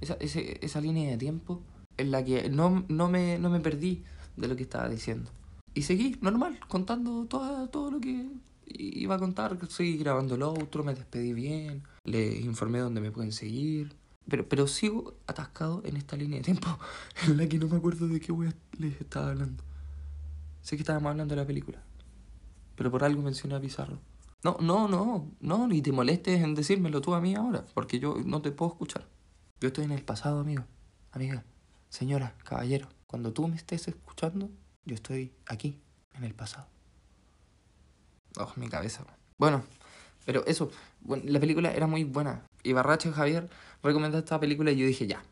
[0.01, 1.61] esa, esa línea de tiempo
[1.99, 4.03] en la que no, no, me, no me perdí
[4.39, 5.31] de lo que estaba diciendo.
[5.75, 8.31] Y seguí, normal, contando todo, todo lo que
[8.66, 9.59] iba a contar.
[9.68, 13.96] Seguí grabando el otro, me despedí bien, le informé dónde me pueden seguir.
[14.28, 16.78] Pero, pero sigo atascado en esta línea de tiempo
[17.26, 18.32] en la que no me acuerdo de qué
[18.78, 19.62] les estaba hablando.
[20.62, 21.82] Sé que estábamos hablando de la película.
[22.76, 23.98] Pero por algo mencioné a Pizarro.
[24.44, 28.16] No, no, no, no, ni te molestes en decírmelo tú a mí ahora, porque yo
[28.24, 29.07] no te puedo escuchar.
[29.61, 30.64] Yo estoy en el pasado, amigo.
[31.12, 31.44] Amiga,
[31.88, 32.88] señora, caballero.
[33.07, 34.50] Cuando tú me estés escuchando,
[34.84, 35.78] yo estoy aquí,
[36.14, 36.66] en el pasado.
[38.36, 39.05] Oh, mi cabeza.
[39.38, 39.62] Bueno,
[40.25, 40.70] pero eso,
[41.01, 42.43] bueno, la película era muy buena.
[42.62, 43.49] Y Barracho Javier
[43.83, 45.23] recomendó esta película y yo dije, ya,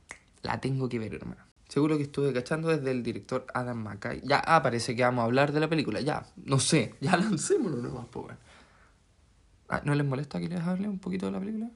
[0.43, 1.43] la tengo que ver, hermano.
[1.69, 4.23] Seguro que estuve cachando desde el director Adam McKay.
[4.25, 6.01] Ya, ah, parece que vamos a hablar de la película.
[6.01, 8.37] Ya, no sé, ya lancémoslo nomás, pues.
[9.69, 11.71] Ah, ¿No les molesta que les hable un poquito de la película?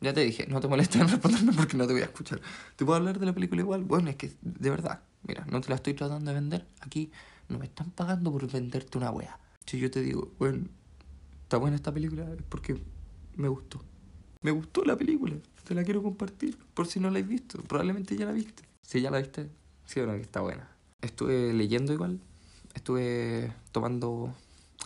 [0.00, 2.40] Ya te dije, no te molestes en responderme porque no te voy a escuchar.
[2.76, 3.82] ¿Te puedo hablar de la película igual?
[3.82, 6.66] Bueno, es que, de verdad, mira, no te la estoy tratando de vender.
[6.80, 7.10] Aquí
[7.48, 9.38] no me están pagando por venderte una wea.
[9.66, 10.66] Si yo te digo, bueno,
[11.52, 12.80] está buena esta película, es porque
[13.36, 13.78] me gustó.
[14.40, 17.60] Me gustó la película, te la quiero compartir, por si no la has visto.
[17.64, 18.62] Probablemente ya la viste.
[18.80, 19.50] Si ya la viste,
[19.84, 20.66] sí o no, que está buena.
[21.02, 22.20] Estuve leyendo igual,
[22.72, 24.34] estuve tomando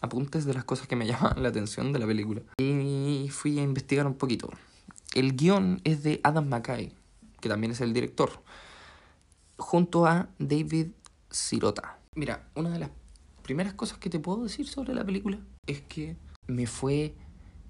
[0.03, 2.43] apuntes de las cosas que me llaman la atención de la película.
[2.59, 4.51] Y fui a investigar un poquito.
[5.15, 6.93] El guion es de Adam McKay,
[7.41, 8.43] que también es el director,
[9.57, 10.89] junto a David
[11.31, 12.01] Sirota.
[12.17, 12.91] Mira, una de las
[13.45, 15.39] primeras cosas que te puedo decir sobre la película
[15.69, 16.17] es que
[16.47, 17.15] me fue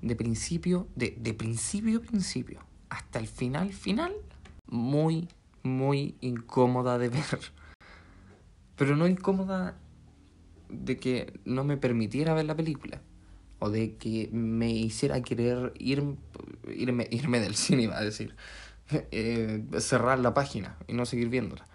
[0.02, 4.14] de principio, de, de principio a principio, hasta el final final,
[4.66, 5.28] muy,
[5.62, 7.40] muy incómoda de ver.
[8.76, 9.76] Pero no incómoda
[10.68, 13.00] de que no me permitiera ver la película.
[13.58, 16.04] O de que me hiciera querer ir,
[16.74, 18.34] irme, irme del cine, iba a decir.
[19.10, 21.66] Eh, cerrar la página y no seguir viéndola.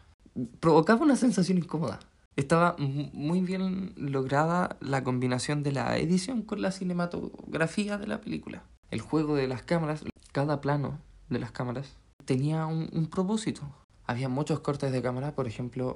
[0.61, 1.99] Provocaba una sensación incómoda.
[2.37, 8.63] Estaba muy bien lograda la combinación de la edición con la cinematografía de la película.
[8.89, 13.63] El juego de las cámaras, cada plano de las cámaras, tenía un, propósito.
[14.05, 15.93] Había muchos cortes de cámara, por ejemplo,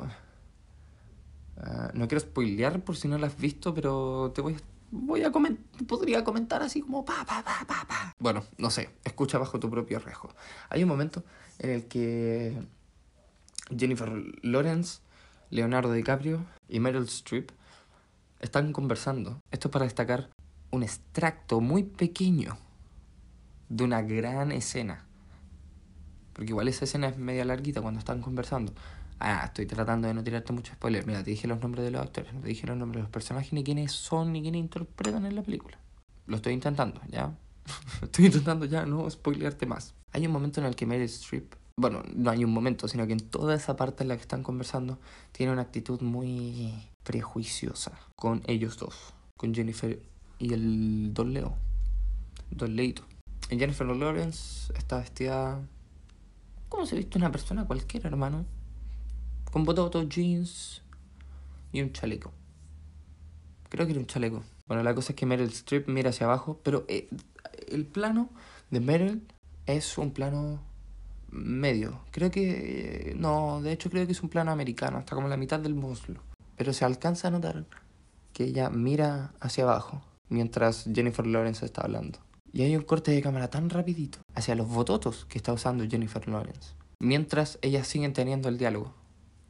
[1.58, 4.58] uh, no quiero spoilear por si no lo has visto, pero te voy a,
[4.92, 8.14] voy a comentar, podría comentar así como pa, pa, pa, pa, pa.
[8.20, 10.30] Bueno, no sé, escucha bajo tu propio riesgo.
[10.70, 11.24] Hay un momento
[11.60, 12.62] en el que
[13.76, 14.12] Jennifer
[14.42, 15.00] Lawrence
[15.56, 17.50] Leonardo DiCaprio y Meryl Streep
[18.42, 19.40] están conversando.
[19.52, 20.30] Esto es para destacar
[20.72, 22.58] un extracto muy pequeño
[23.70, 25.06] de una gran escena.
[26.34, 28.74] Porque igual esa escena es media larguita cuando están conversando.
[29.18, 31.08] Ah, estoy tratando de no tirarte mucho spoiler.
[31.08, 33.12] Mira, te dije los nombres de los actores, no te dije los nombres de los
[33.12, 35.80] personajes, ni quiénes son, ni quiénes interpretan en la película.
[36.28, 37.34] Lo estoy intentando, ¿ya?
[38.02, 39.94] estoy intentando ya no spoilearte más.
[40.12, 43.14] Hay un momento en el que Meryl Streep bueno, no hay un momento, sino que
[43.14, 44.98] en toda esa parte en la que están conversando,
[45.32, 46.74] tiene una actitud muy
[47.04, 50.02] prejuiciosa con ellos dos, con Jennifer
[50.40, 51.56] y el Don Leo,
[52.50, 53.04] Don Leito.
[53.50, 55.62] En Jennifer Lawrence está vestida
[56.70, 58.46] como se viste una persona cualquiera, hermano,
[59.52, 60.82] con bototos, jeans
[61.72, 62.32] y un chaleco.
[63.70, 64.44] Creo que era un chaleco.
[64.68, 67.08] Bueno, la cosa es que Meryl Streep mira hacia abajo, pero eh,
[67.68, 68.30] el plano
[68.72, 69.28] de Meryl
[69.68, 70.60] es un plano
[71.36, 72.02] medio.
[72.12, 73.14] Creo que...
[73.18, 76.22] No, de hecho creo que es un plano americano, hasta como la mitad del muslo.
[76.56, 77.66] Pero se alcanza a notar
[78.34, 82.20] que ella mira hacia abajo mientras Jennifer Lawrence está hablando.
[82.52, 86.28] Y hay un corte de cámara tan rapidito hacia los bototos que está usando Jennifer
[86.28, 86.74] Lawrence.
[87.00, 88.94] Mientras ellas siguen teniendo el diálogo.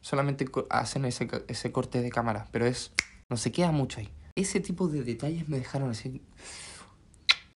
[0.00, 2.92] Solamente hacen ese, ese corte de cámara, pero es...
[3.28, 4.08] No se queda mucho ahí.
[4.36, 6.22] Ese tipo de detalles me dejaron así...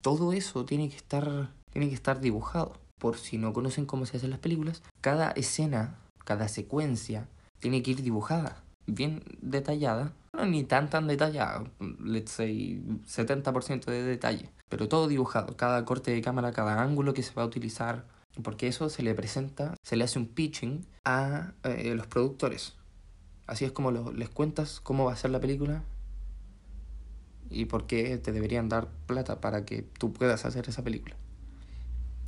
[0.01, 4.18] Todo eso tiene que estar, tiene que estar dibujado por si no conocen cómo se
[4.18, 7.28] hacen las películas, cada escena, cada secuencia
[7.60, 11.64] tiene que ir dibujada, bien detallada, no ni tan tan detallada,
[12.04, 17.24] let's say 70% de detalle, pero todo dibujado, cada corte de cámara, cada ángulo que
[17.24, 18.06] se va a utilizar,
[18.43, 22.76] porque eso se le presenta, se le hace un pitching a eh, los productores.
[23.48, 25.84] Así es como les cuentas cómo va a ser la película
[27.50, 31.16] y por qué te deberían dar plata para que tú puedas hacer esa película.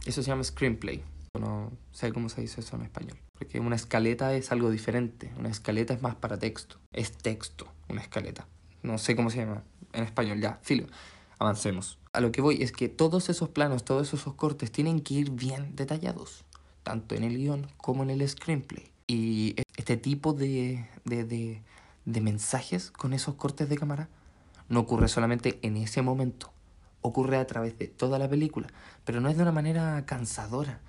[0.06, 1.04] Eso se llama screenplay.
[1.39, 3.18] No sé cómo se dice eso en español.
[3.34, 5.32] Porque una escaleta es algo diferente.
[5.38, 6.78] Una escaleta es más para texto.
[6.91, 8.47] Es texto, una escaleta.
[8.82, 10.39] No sé cómo se llama en español.
[10.39, 10.88] Ya, filo.
[11.38, 12.00] Avancemos.
[12.12, 15.32] A lo que voy es que todos esos planos, todos esos cortes tienen que ir
[15.32, 16.43] bien detallados.
[16.84, 18.91] Tanto en el guion como en el screenplay.
[19.08, 21.62] Y este tipo de, de, de,
[22.06, 24.10] de mensajes con esos cortes de cámara
[24.68, 26.52] no ocurre solamente en ese momento
[27.02, 28.68] ocurre a través de toda la película,
[29.06, 30.82] pero no es de una manera cansadora,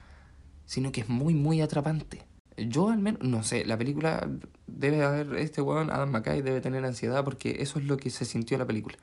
[0.67, 2.23] sino que es muy, muy atrapante.
[2.57, 4.29] Yo al menos, no sé, la película
[4.67, 8.25] debe haber, este weón, Adam McKay, debe tener ansiedad porque eso es lo que se
[8.25, 8.97] sintió la película.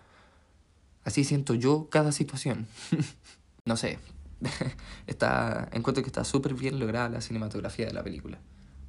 [1.03, 2.67] Así siento yo cada situación.
[3.65, 3.99] no sé,
[5.07, 8.39] está, encuentro que está súper bien lograda la cinematografía de la película.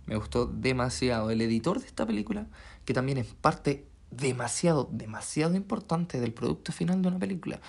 [0.06, 1.30] Me gustó demasiado.
[1.30, 2.46] El editor de esta película,
[2.84, 7.60] que también es parte demasiado, demasiado importante del producto final de una película.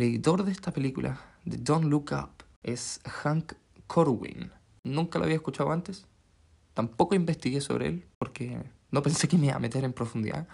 [0.00, 3.52] El editor de esta película, de Don't Look Up, es Hank
[3.86, 4.50] Corwin.
[4.82, 6.06] Nunca lo había escuchado antes.
[6.72, 10.48] Tampoco investigué sobre él porque no pensé que me iba a meter en profundidad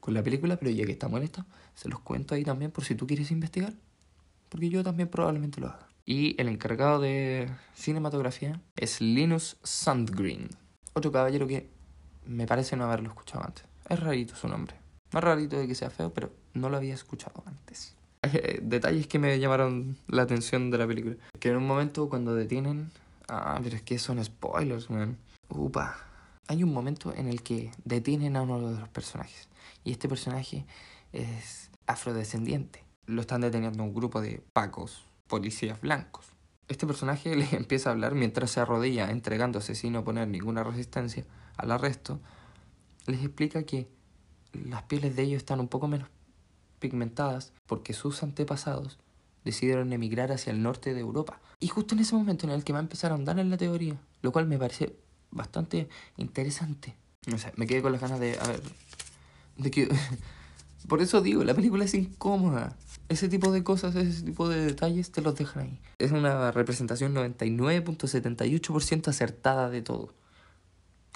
[0.00, 1.44] con la película, pero ya que estamos en esto,
[1.74, 3.74] se los cuento ahí también por si tú quieres investigar.
[4.48, 5.88] Porque yo también probablemente lo haga.
[6.06, 10.48] Y el encargado de cinematografía es Linus Sandgreen.
[10.94, 11.68] Otro caballero que
[12.24, 13.66] me parece no haberlo escuchado antes.
[13.90, 14.74] Es rarito su nombre.
[15.12, 17.95] No es rarito de que sea feo, pero no lo había escuchado antes.
[18.32, 21.16] Eh, detalles que me llamaron la atención de la película.
[21.38, 22.90] Que en un momento cuando detienen...
[23.28, 25.16] Ah, pero es que son spoilers, man.
[25.48, 25.96] Upa.
[26.48, 29.48] Hay un momento en el que detienen a uno de los personajes.
[29.84, 30.64] Y este personaje
[31.12, 32.84] es afrodescendiente.
[33.06, 36.26] Lo están deteniendo un grupo de pacos, policías blancos.
[36.68, 41.24] Este personaje les empieza a hablar mientras se arrodilla entregándose sin oponer ninguna resistencia
[41.56, 42.20] al arresto.
[43.06, 43.88] Les explica que
[44.52, 46.08] las pieles de ellos están un poco menos
[46.78, 48.98] pigmentadas porque sus antepasados
[49.44, 51.40] decidieron emigrar hacia el norte de Europa.
[51.60, 53.56] Y justo en ese momento en el que va a empezar a andar en la
[53.56, 54.96] teoría, lo cual me parece
[55.30, 56.96] bastante interesante.
[57.26, 58.38] No sé, me quedé con las ganas de...
[58.38, 58.60] A ver...
[59.56, 59.88] De que...
[60.88, 62.76] Por eso digo, la película es incómoda.
[63.08, 65.80] Ese tipo de cosas, ese tipo de detalles te los dejan ahí.
[65.98, 70.12] Es una representación 99.78% acertada de todo.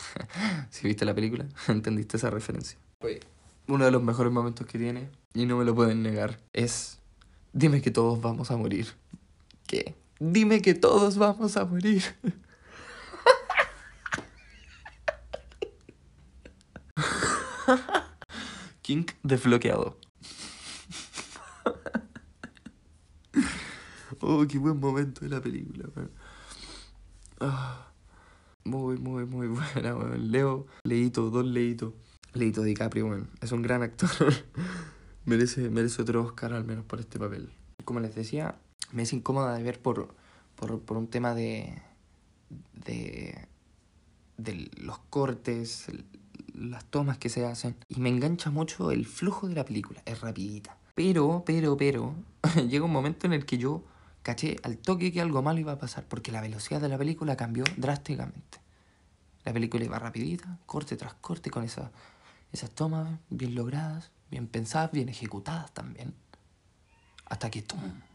[0.70, 2.78] si viste la película, entendiste esa referencia.
[3.68, 6.98] Uno de los mejores momentos que tiene, y no me lo pueden negar, es...
[7.52, 8.86] Dime que todos vamos a morir.
[9.66, 9.94] ¿Qué?
[10.20, 12.02] Dime que todos vamos a morir.
[18.82, 19.96] King desbloqueado.
[24.20, 25.84] oh, qué buen momento de la película,
[27.40, 27.86] ah,
[28.64, 31.94] muy, muy, muy buena, Leo, Leito, dos Leito.
[32.33, 34.11] Leito DiCaprio, bueno, es un gran actor.
[35.24, 37.51] merece, merece otro Oscar al menos por este papel.
[37.85, 38.57] Como les decía,
[38.93, 40.14] me es incómoda de ver por,
[40.57, 41.83] por, por un tema de,
[42.85, 43.49] de,
[44.37, 45.87] de los cortes,
[46.55, 47.76] las tomas que se hacen.
[47.89, 50.03] Y me engancha mucho el flujo de la película.
[50.05, 50.76] Es rapidita.
[50.95, 52.14] Pero, pero, pero,
[52.68, 53.85] llega un momento en el que yo
[54.22, 56.05] caché al toque que algo malo iba a pasar.
[56.07, 58.59] Porque la velocidad de la película cambió drásticamente.
[59.45, 61.91] La película iba rapidita, corte tras corte, con esas,
[62.53, 66.14] esas tomas bien logradas, bien pensadas, bien ejecutadas también.
[67.26, 67.64] Hasta que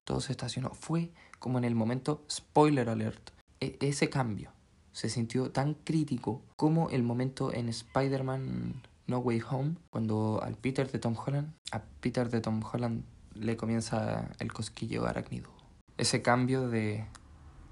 [0.03, 0.71] todo se estacionó.
[0.71, 4.51] Fue como en el momento, spoiler alert, e, ese cambio
[4.91, 10.89] se sintió tan crítico como el momento en Spider-Man No Way Home, cuando al Peter
[10.91, 15.49] de Tom Holland, a Peter de Tom Holland le comienza el cosquillo arácnido.
[15.97, 17.05] Ese cambio de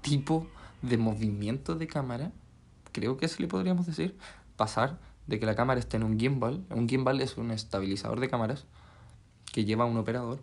[0.02, 0.46] tipo
[0.82, 2.30] de movimiento de cámara,
[2.92, 4.18] creo que eso le podríamos decir,
[4.56, 8.28] pasar de que la cámara esté en un gimbal, un gimbal es un estabilizador de
[8.28, 8.66] cámaras
[9.52, 10.40] que lleva un operador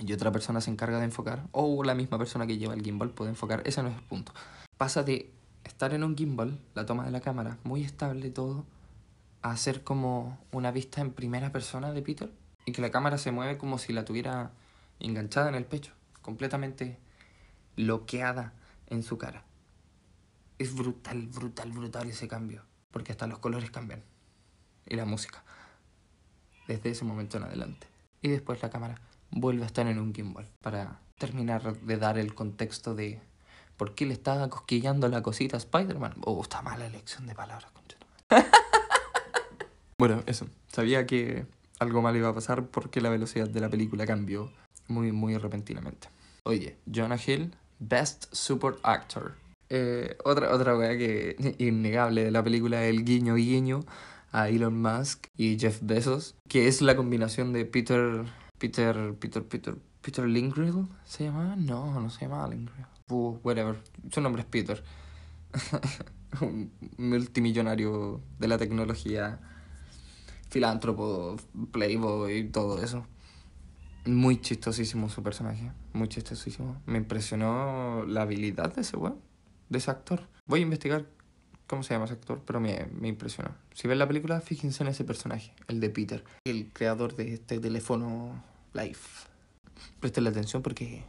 [0.00, 3.10] y otra persona se encarga de enfocar, o la misma persona que lleva el gimbal
[3.10, 4.32] puede enfocar, ese no es el punto.
[4.76, 8.64] Pasa de estar en un gimbal, la toma de la cámara, muy estable todo,
[9.42, 12.32] a hacer como una vista en primera persona de Peter
[12.64, 14.52] y que la cámara se mueve como si la tuviera
[14.98, 15.92] enganchada en el pecho,
[16.22, 16.98] completamente
[17.76, 18.52] bloqueada
[18.88, 19.44] en su cara.
[20.58, 22.62] Es brutal, brutal, brutal ese cambio,
[22.94, 24.04] porque hasta los colores cambian
[24.86, 25.42] y la música
[26.68, 27.88] desde ese momento en adelante.
[28.22, 28.94] Y después la cámara
[29.32, 33.20] vuelve a estar en un gimbal para terminar de dar el contexto de
[33.76, 36.14] ¿Por qué le estaba cosquillando la cosita a Spider-Man?
[36.24, 37.72] Oh, está mala elección de palabras,
[39.98, 40.46] Bueno, eso.
[40.68, 41.46] Sabía que
[41.80, 44.52] algo mal iba a pasar porque la velocidad de la película cambió
[44.86, 46.08] muy, muy repentinamente.
[46.44, 49.34] Oye, Jonah Hill, Best Support Actor.
[49.70, 53.80] Eh, otra otra wea que innegable de la película el guiño guiño
[54.32, 58.24] a Elon Musk y Jeff Bezos, que es la combinación de Peter,
[58.58, 61.54] Peter, Peter, Peter, Peter Lindgren, ¿se llama?
[61.56, 63.76] No, no se llama Lindgren whatever.
[64.10, 64.82] Su nombre es Peter.
[66.40, 69.40] un multimillonario de la tecnología,
[70.50, 71.36] filántropo,
[71.70, 73.06] playboy y todo eso.
[74.06, 76.82] Muy chistosísimo su personaje, muy chistosísimo.
[76.86, 79.18] Me impresionó la habilidad de ese weón,
[79.74, 80.26] de ese actor.
[80.46, 81.06] Voy a investigar
[81.66, 83.50] cómo se llama ese actor, pero me, me impresionó.
[83.74, 87.60] Si ven la película, fíjense en ese personaje, el de Peter, el creador de este
[87.60, 89.28] teléfono Life.
[90.00, 91.04] Presten la atención porque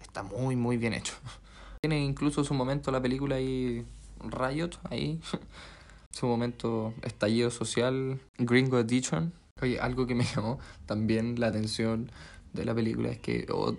[0.00, 1.14] está muy, muy bien hecho.
[1.80, 3.84] Tiene incluso su momento la película ahí,
[4.20, 5.20] Riot, ahí.
[6.10, 9.32] su momento estallido social, Gringo Edition.
[9.60, 12.10] Oye, algo que me llamó también la atención
[12.52, 13.74] de la película es que oh,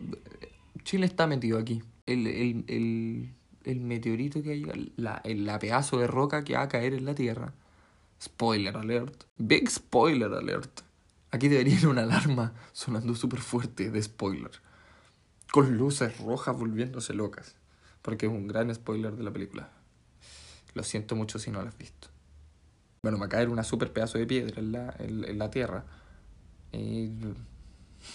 [0.83, 1.83] Chile está metido aquí.
[2.05, 3.33] El, el, el,
[3.65, 7.15] el meteorito que hay, la, el pedazo de roca que va a caer en la
[7.15, 7.53] Tierra.
[8.21, 9.25] Spoiler alert.
[9.37, 10.81] Big spoiler alert.
[11.31, 14.51] Aquí debería ir una alarma sonando súper fuerte de spoiler.
[15.51, 17.55] Con luces rojas volviéndose locas.
[18.01, 19.69] Porque es un gran spoiler de la película.
[20.73, 22.09] Lo siento mucho si no lo has visto.
[23.01, 25.85] Bueno, va a caer una super pedazo de piedra en la, en, en la tierra.
[26.71, 27.11] Y...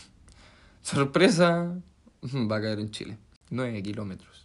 [0.82, 1.74] Sorpresa,
[2.22, 3.18] va a caer en Chile.
[3.50, 4.37] 9 kilómetros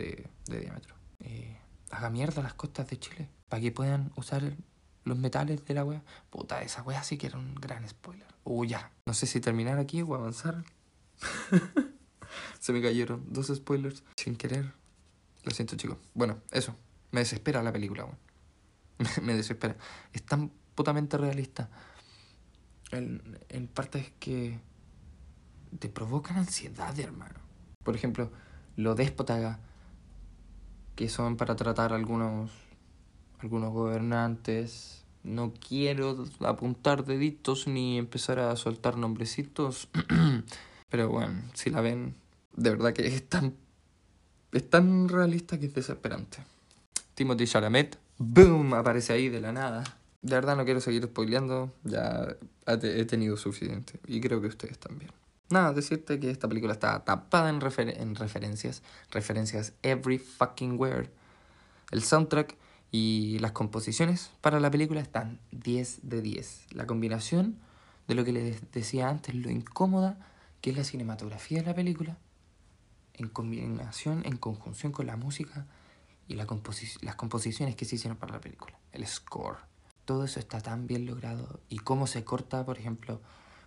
[0.00, 0.94] de, diámetro.
[1.20, 1.56] Eh,
[1.90, 3.28] haga mierda las costas de Chile.
[3.48, 4.56] Para que puedan usar
[5.04, 6.02] los metales de la wea.
[6.30, 8.26] Puta, esa wea sí que era un gran spoiler.
[8.44, 8.90] Uh, ya.
[9.06, 10.64] No sé si terminar aquí o avanzar.
[12.60, 14.72] Se me cayeron dos spoilers sin querer.
[15.44, 15.98] Lo siento, chicos.
[16.14, 16.76] Bueno, eso.
[17.10, 18.18] Me desespera la película, weón.
[19.22, 19.76] me desespera.
[20.12, 21.70] Es tan putamente realista.
[22.92, 24.60] En, en partes que
[25.78, 27.40] te provocan ansiedad, hermano.
[27.84, 28.30] Por ejemplo,
[28.76, 29.60] lo déspota
[31.00, 32.50] que son para tratar algunos
[33.38, 35.02] algunos gobernantes.
[35.22, 39.88] No quiero apuntar deditos ni empezar a soltar nombrecitos.
[40.90, 42.16] Pero bueno, si la ven,
[42.54, 43.54] de verdad que es tan,
[44.52, 46.36] es tan realista que es desesperante.
[47.14, 49.84] Timothy Chalamet, boom, aparece ahí de la nada.
[50.20, 52.36] De verdad no quiero seguir spoileando, ya
[52.66, 53.98] he tenido suficiente.
[54.06, 55.12] Y creo que ustedes también.
[55.50, 61.10] Nada, decirte que esta película está tapada en, refer en referencias, referencias every fucking where.
[61.90, 62.56] El soundtrack
[62.92, 66.66] y las composiciones para la película están 10 de 10.
[66.70, 67.58] La combinación
[68.06, 70.18] de lo que les decía antes, lo incómoda
[70.60, 72.16] que es la cinematografía de la película,
[73.14, 75.66] en combinación, en conjunción con la música
[76.28, 79.58] y la composi las composiciones que se hicieron para la película, el score.
[80.04, 83.20] Todo eso está tan bien logrado y cómo se corta, por ejemplo,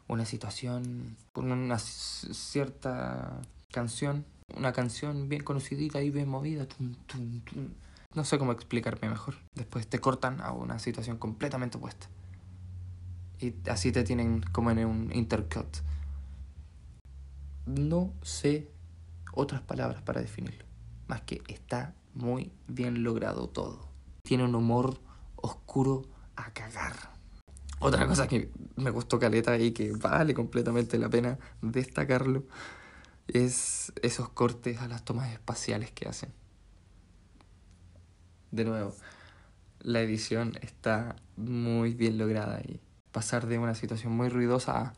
[0.08, 3.42] una situación con una cierta
[3.72, 4.26] canción,
[4.56, 7.70] una canción bien conocidita y bien movida, tum, tum, tum
[8.14, 9.36] no sé cómo explicarme mejor.
[9.56, 12.08] Después te cortan a una situación completamente opuesta.
[13.40, 15.78] Y así te tienen como en un intercut.
[17.66, 18.72] No sé
[19.34, 20.64] otras palabras para definirlo.
[21.08, 23.90] Más que está muy bien logrado todo.
[24.22, 25.00] Tiene un humor
[25.36, 26.04] oscuro
[26.36, 27.13] a cagar.
[27.84, 32.46] Otra cosa que me gustó Caleta y que vale completamente la pena destacarlo
[33.28, 36.32] es esos cortes a las tomas espaciales que hacen.
[38.52, 38.96] De nuevo,
[39.82, 42.80] la edición está muy bien lograda y
[43.12, 44.94] pasar de una situación muy ruidosa a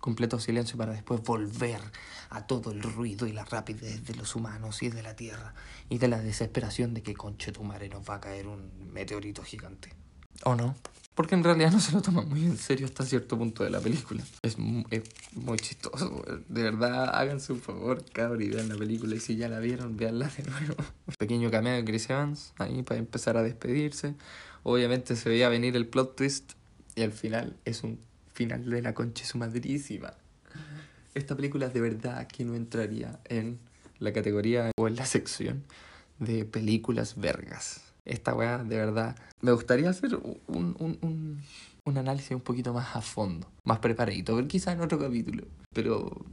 [0.00, 1.80] completo silencio para después volver
[2.30, 5.54] a todo el ruido y la rapidez de los humanos y de la tierra
[5.88, 9.42] y de la desesperación de que conche tu madre nos va a caer un meteorito
[9.42, 9.92] gigante.
[10.44, 10.74] ¿O no?
[11.14, 13.80] Porque en realidad no se lo toma muy en serio hasta cierto punto de la
[13.80, 14.24] película.
[14.42, 14.56] Es,
[14.90, 15.02] es
[15.34, 16.24] muy chistoso.
[16.48, 19.14] De verdad, háganse un favor, cabrón, y vean la película.
[19.14, 20.76] Y si ya la vieron, veanla de nuevo.
[21.18, 24.14] Pequeño cameo de Chris Evans, ahí para empezar a despedirse.
[24.62, 26.52] Obviamente se veía venir el plot twist.
[26.94, 27.98] Y al final es un
[28.32, 30.14] final de la concha su madrísima.
[31.14, 33.58] Esta película de verdad que no entraría en
[33.98, 35.64] la categoría o en la sección
[36.18, 39.16] de películas vergas esta weá, de verdad.
[39.40, 41.42] Me gustaría hacer un, un, un,
[41.84, 45.46] un análisis un poquito más a fondo, más preparadito, ver quizás en otro capítulo.
[45.72, 46.24] Pero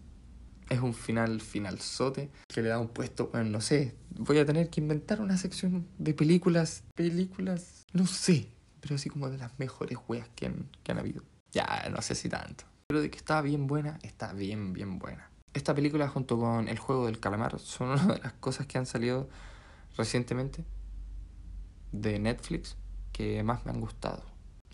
[0.70, 4.46] es un final final sote que le da un puesto, bueno, no sé, voy a
[4.46, 8.50] tener que inventar una sección de películas, películas, no sé,
[8.82, 11.24] pero así como de las mejores weas que han, que han habido.
[11.52, 12.64] Ya, no sé si tanto.
[12.88, 15.30] Pero de que está bien buena, está bien, bien buena.
[15.54, 18.86] Esta película junto con El Juego del Calamar son una de las cosas que han
[18.86, 19.30] salido
[19.98, 20.64] recientemente
[21.92, 22.78] de Netflix
[23.12, 24.24] que más me han gustado.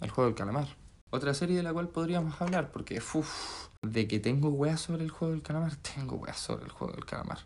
[0.01, 0.67] El juego del calamar.
[1.11, 5.11] Otra serie de la cual podríamos hablar, porque uff, de que tengo weas sobre el
[5.11, 7.39] juego del calamar, tengo weas sobre el juego del calamar.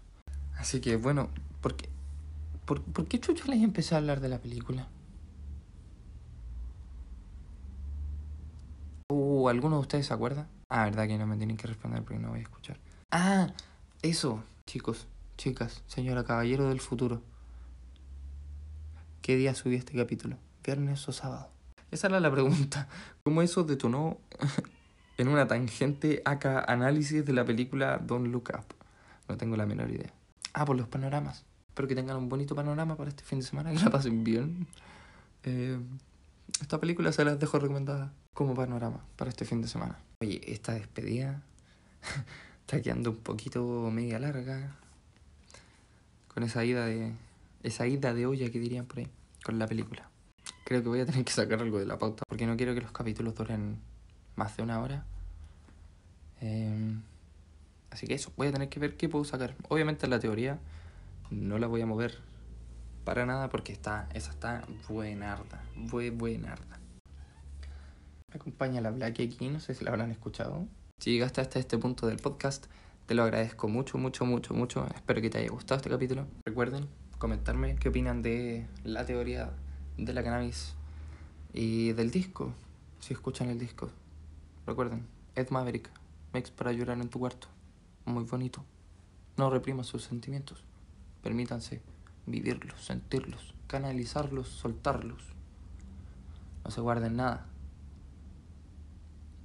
[0.58, 1.30] Así que bueno,
[1.62, 1.90] ¿por qué,
[2.66, 4.88] por, ¿por qué chucho les empecé a hablar de la película?
[9.10, 10.49] Uh, ¿alguno de ustedes se acuerda?
[10.68, 12.78] Ah, verdad que no me tienen que responder porque no voy a escuchar.
[13.10, 13.53] Ah,
[14.01, 17.22] eso, chicos, chicas, señora caballero del futuro.
[19.22, 20.38] ¿Qué día subí este capítulo?
[20.62, 21.49] ¿Viernes o sábado?
[21.89, 22.89] Esa era la pregunta.
[23.24, 24.18] ¿Cómo eso detonó
[25.18, 28.76] en una tangente acá análisis de la película Don't Look Up?
[29.30, 30.12] No tengo la menor idea.
[30.51, 31.45] Ah, por los panoramas.
[31.70, 34.68] Espero que tengan un bonito panorama para este fin de semana, que la pasen bien.
[35.43, 35.80] Eh,
[36.62, 40.00] esta película se las dejo recomendada como panorama para este fin de semana.
[40.22, 41.41] Oye, esta despedida
[42.62, 44.76] está quedando un poquito media larga.
[46.34, 47.14] Con esa ida de.
[47.64, 49.08] Esa ida de olla que dirían por ahí
[49.43, 50.10] con la película.
[50.64, 52.82] Creo que voy a tener que sacar algo de la pauta porque no quiero que
[52.82, 53.80] los capítulos duren
[54.36, 55.06] más de una hora.
[56.39, 57.02] Em,
[57.89, 59.56] así que eso, voy a tener que ver qué puedo sacar.
[59.70, 60.60] Obviamente la teoría
[61.32, 62.20] no la voy a mover
[63.08, 66.78] para nada porque está, esa está buenarda, buen, buenarda.
[68.34, 70.68] Acompaña la Black aquí, no sé si la habrán escuchado.
[70.99, 72.66] Si llegaste hasta este punto del podcast,
[73.05, 74.86] te lo agradezco mucho, mucho, mucho, mucho.
[74.93, 76.28] Espero que te haya gustado este capítulo.
[76.45, 79.51] Recuerden comentarme qué opinan de la teoría
[79.97, 80.76] de la cannabis
[81.53, 82.51] y del disco,
[82.99, 83.89] si escuchan el disco.
[84.66, 85.89] Recuerden, Ed Maverick,
[86.34, 87.47] Mix para llorar en tu cuarto.
[88.03, 88.66] Muy bonito.
[89.38, 90.66] No repriman sus sentimientos.
[91.24, 91.82] Permítanse
[92.28, 95.24] vivirlos, sentirlos, canalizarlos, soltarlos.
[96.64, 97.48] No se guarden nada.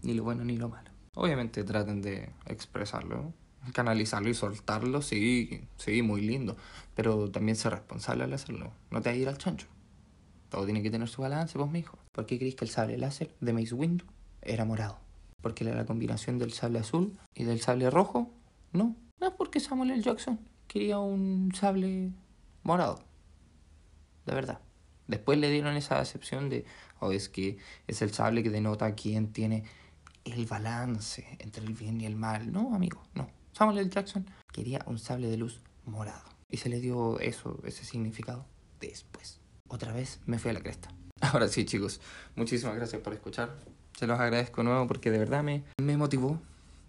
[0.03, 0.91] Ni lo bueno ni lo malo.
[1.15, 3.33] Obviamente traten de expresarlo,
[3.73, 6.57] canalizarlo y soltarlo, sí, sí, muy lindo.
[6.95, 8.73] Pero también ser responsable al hacerlo.
[8.91, 9.67] No te vayas a ir al chancho.
[10.49, 11.97] Todo tiene que tener su balance, vos, hijo.
[12.13, 14.05] ¿Por qué crees que el sable láser de Mace Windu
[14.43, 14.99] era morado?
[15.41, 18.31] ¿Porque era la combinación del sable azul y del sable rojo?
[18.73, 18.97] No.
[19.21, 20.03] No porque Samuel L.
[20.03, 22.11] Jackson quería un sable
[22.63, 23.03] morado.
[24.27, 24.61] De verdad.
[25.09, 26.65] Después le dieron esa acepción de,
[27.01, 29.65] oh, es que es el sable que denota quién tiene
[30.25, 32.53] el balance entre el bien y el mal.
[32.53, 33.29] No, amigo, no.
[33.53, 33.91] Samuel L.
[33.91, 36.25] Jackson quería un sable de luz morado.
[36.51, 38.47] Y se le dio eso, ese significado
[38.81, 39.41] después.
[39.69, 40.91] Otra vez me fui a la cresta.
[41.21, 42.01] Ahora sí, chicos,
[42.37, 43.57] muchísimas gracias por escuchar.
[43.99, 46.41] Se los agradezco nuevo porque de verdad me, me motivó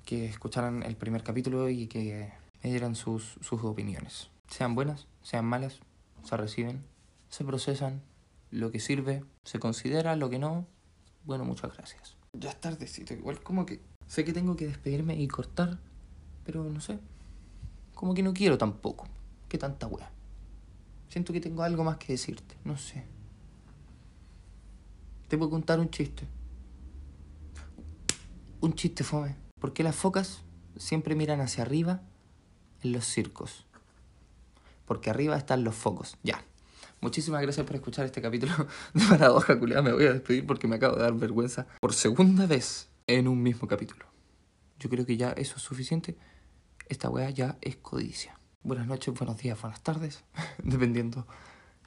[0.06, 4.30] que escucharan el primer capítulo y que me dieran sus, sus opiniones.
[4.50, 5.80] Sean buenas, sean malas,
[6.24, 6.84] se reciben,
[7.30, 8.02] se procesan,
[8.52, 10.68] lo que sirve, se considera, lo que no.
[11.26, 12.16] Bueno, muchas gracias.
[12.34, 15.80] Ya es tardecito, igual como que sé que tengo que despedirme y cortar,
[16.46, 17.00] pero no sé.
[17.96, 19.08] Como que no quiero tampoco.
[19.50, 20.12] ¿Qué tanta wea?
[21.10, 23.06] Siento que tengo algo más que decirte, no sé.
[25.28, 26.28] Te puedo contar un chiste.
[28.62, 29.36] Un chiste fome.
[29.60, 30.42] ¿Por qué las focas
[30.78, 32.02] siempre miran hacia arriba
[32.82, 33.66] en los circos?
[34.86, 36.18] Porque arriba están los focos.
[36.24, 36.44] Ya.
[37.02, 38.54] Muchísimas gracias por escuchar este capítulo
[38.94, 39.82] de Paradoja Culeada.
[39.82, 43.42] Me voy a despedir porque me acabo de dar vergüenza por segunda vez en un
[43.42, 44.06] mismo capítulo.
[44.80, 46.18] Yo creo que ya eso es suficiente.
[46.90, 48.38] Esta weá ya es codicia.
[48.64, 50.24] Buenas noches, buenos días, buenas tardes,
[50.64, 51.28] dependiendo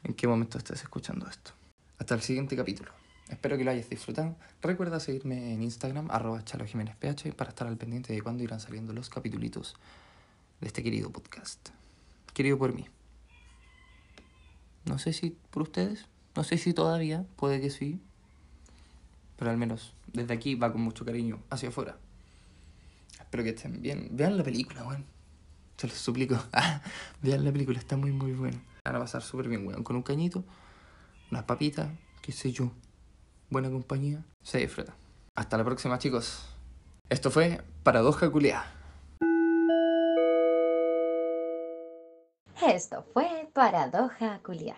[0.05, 1.53] en qué momento estés escuchando esto.
[1.99, 2.92] Hasta el siguiente capítulo.
[3.28, 4.36] Espero que lo hayas disfrutado.
[4.61, 9.09] Recuerda seguirme en Instagram, arroba chalojiménezph, para estar al pendiente de cuándo irán saliendo los
[9.09, 9.74] capítulos
[10.61, 11.70] de este querido podcast.
[12.37, 12.87] Querido por mí.
[14.84, 17.99] No sé si por ustedes, no sé si todavía, puede que sí.
[19.39, 21.97] Pero al menos desde aquí va con mucho cariño hacia afuera.
[23.18, 24.11] Espero que estén bien.
[24.11, 25.07] Vean la película, weón.
[25.78, 26.39] Se los suplico.
[27.22, 28.62] Vean la película, está muy, muy buena.
[28.84, 29.82] Van a pasar súper bien, weón.
[29.82, 30.45] Con un cañito,
[31.30, 31.89] unas papitas,
[32.20, 32.70] qué sé yo.
[33.49, 34.22] Buena compañía.
[34.43, 34.95] Se disfruta.
[35.37, 36.45] Hasta la próxima, chicos.
[37.09, 38.76] Esto fue Paradoja Culeada.
[42.77, 44.77] Esto fue Paradoja Culiar.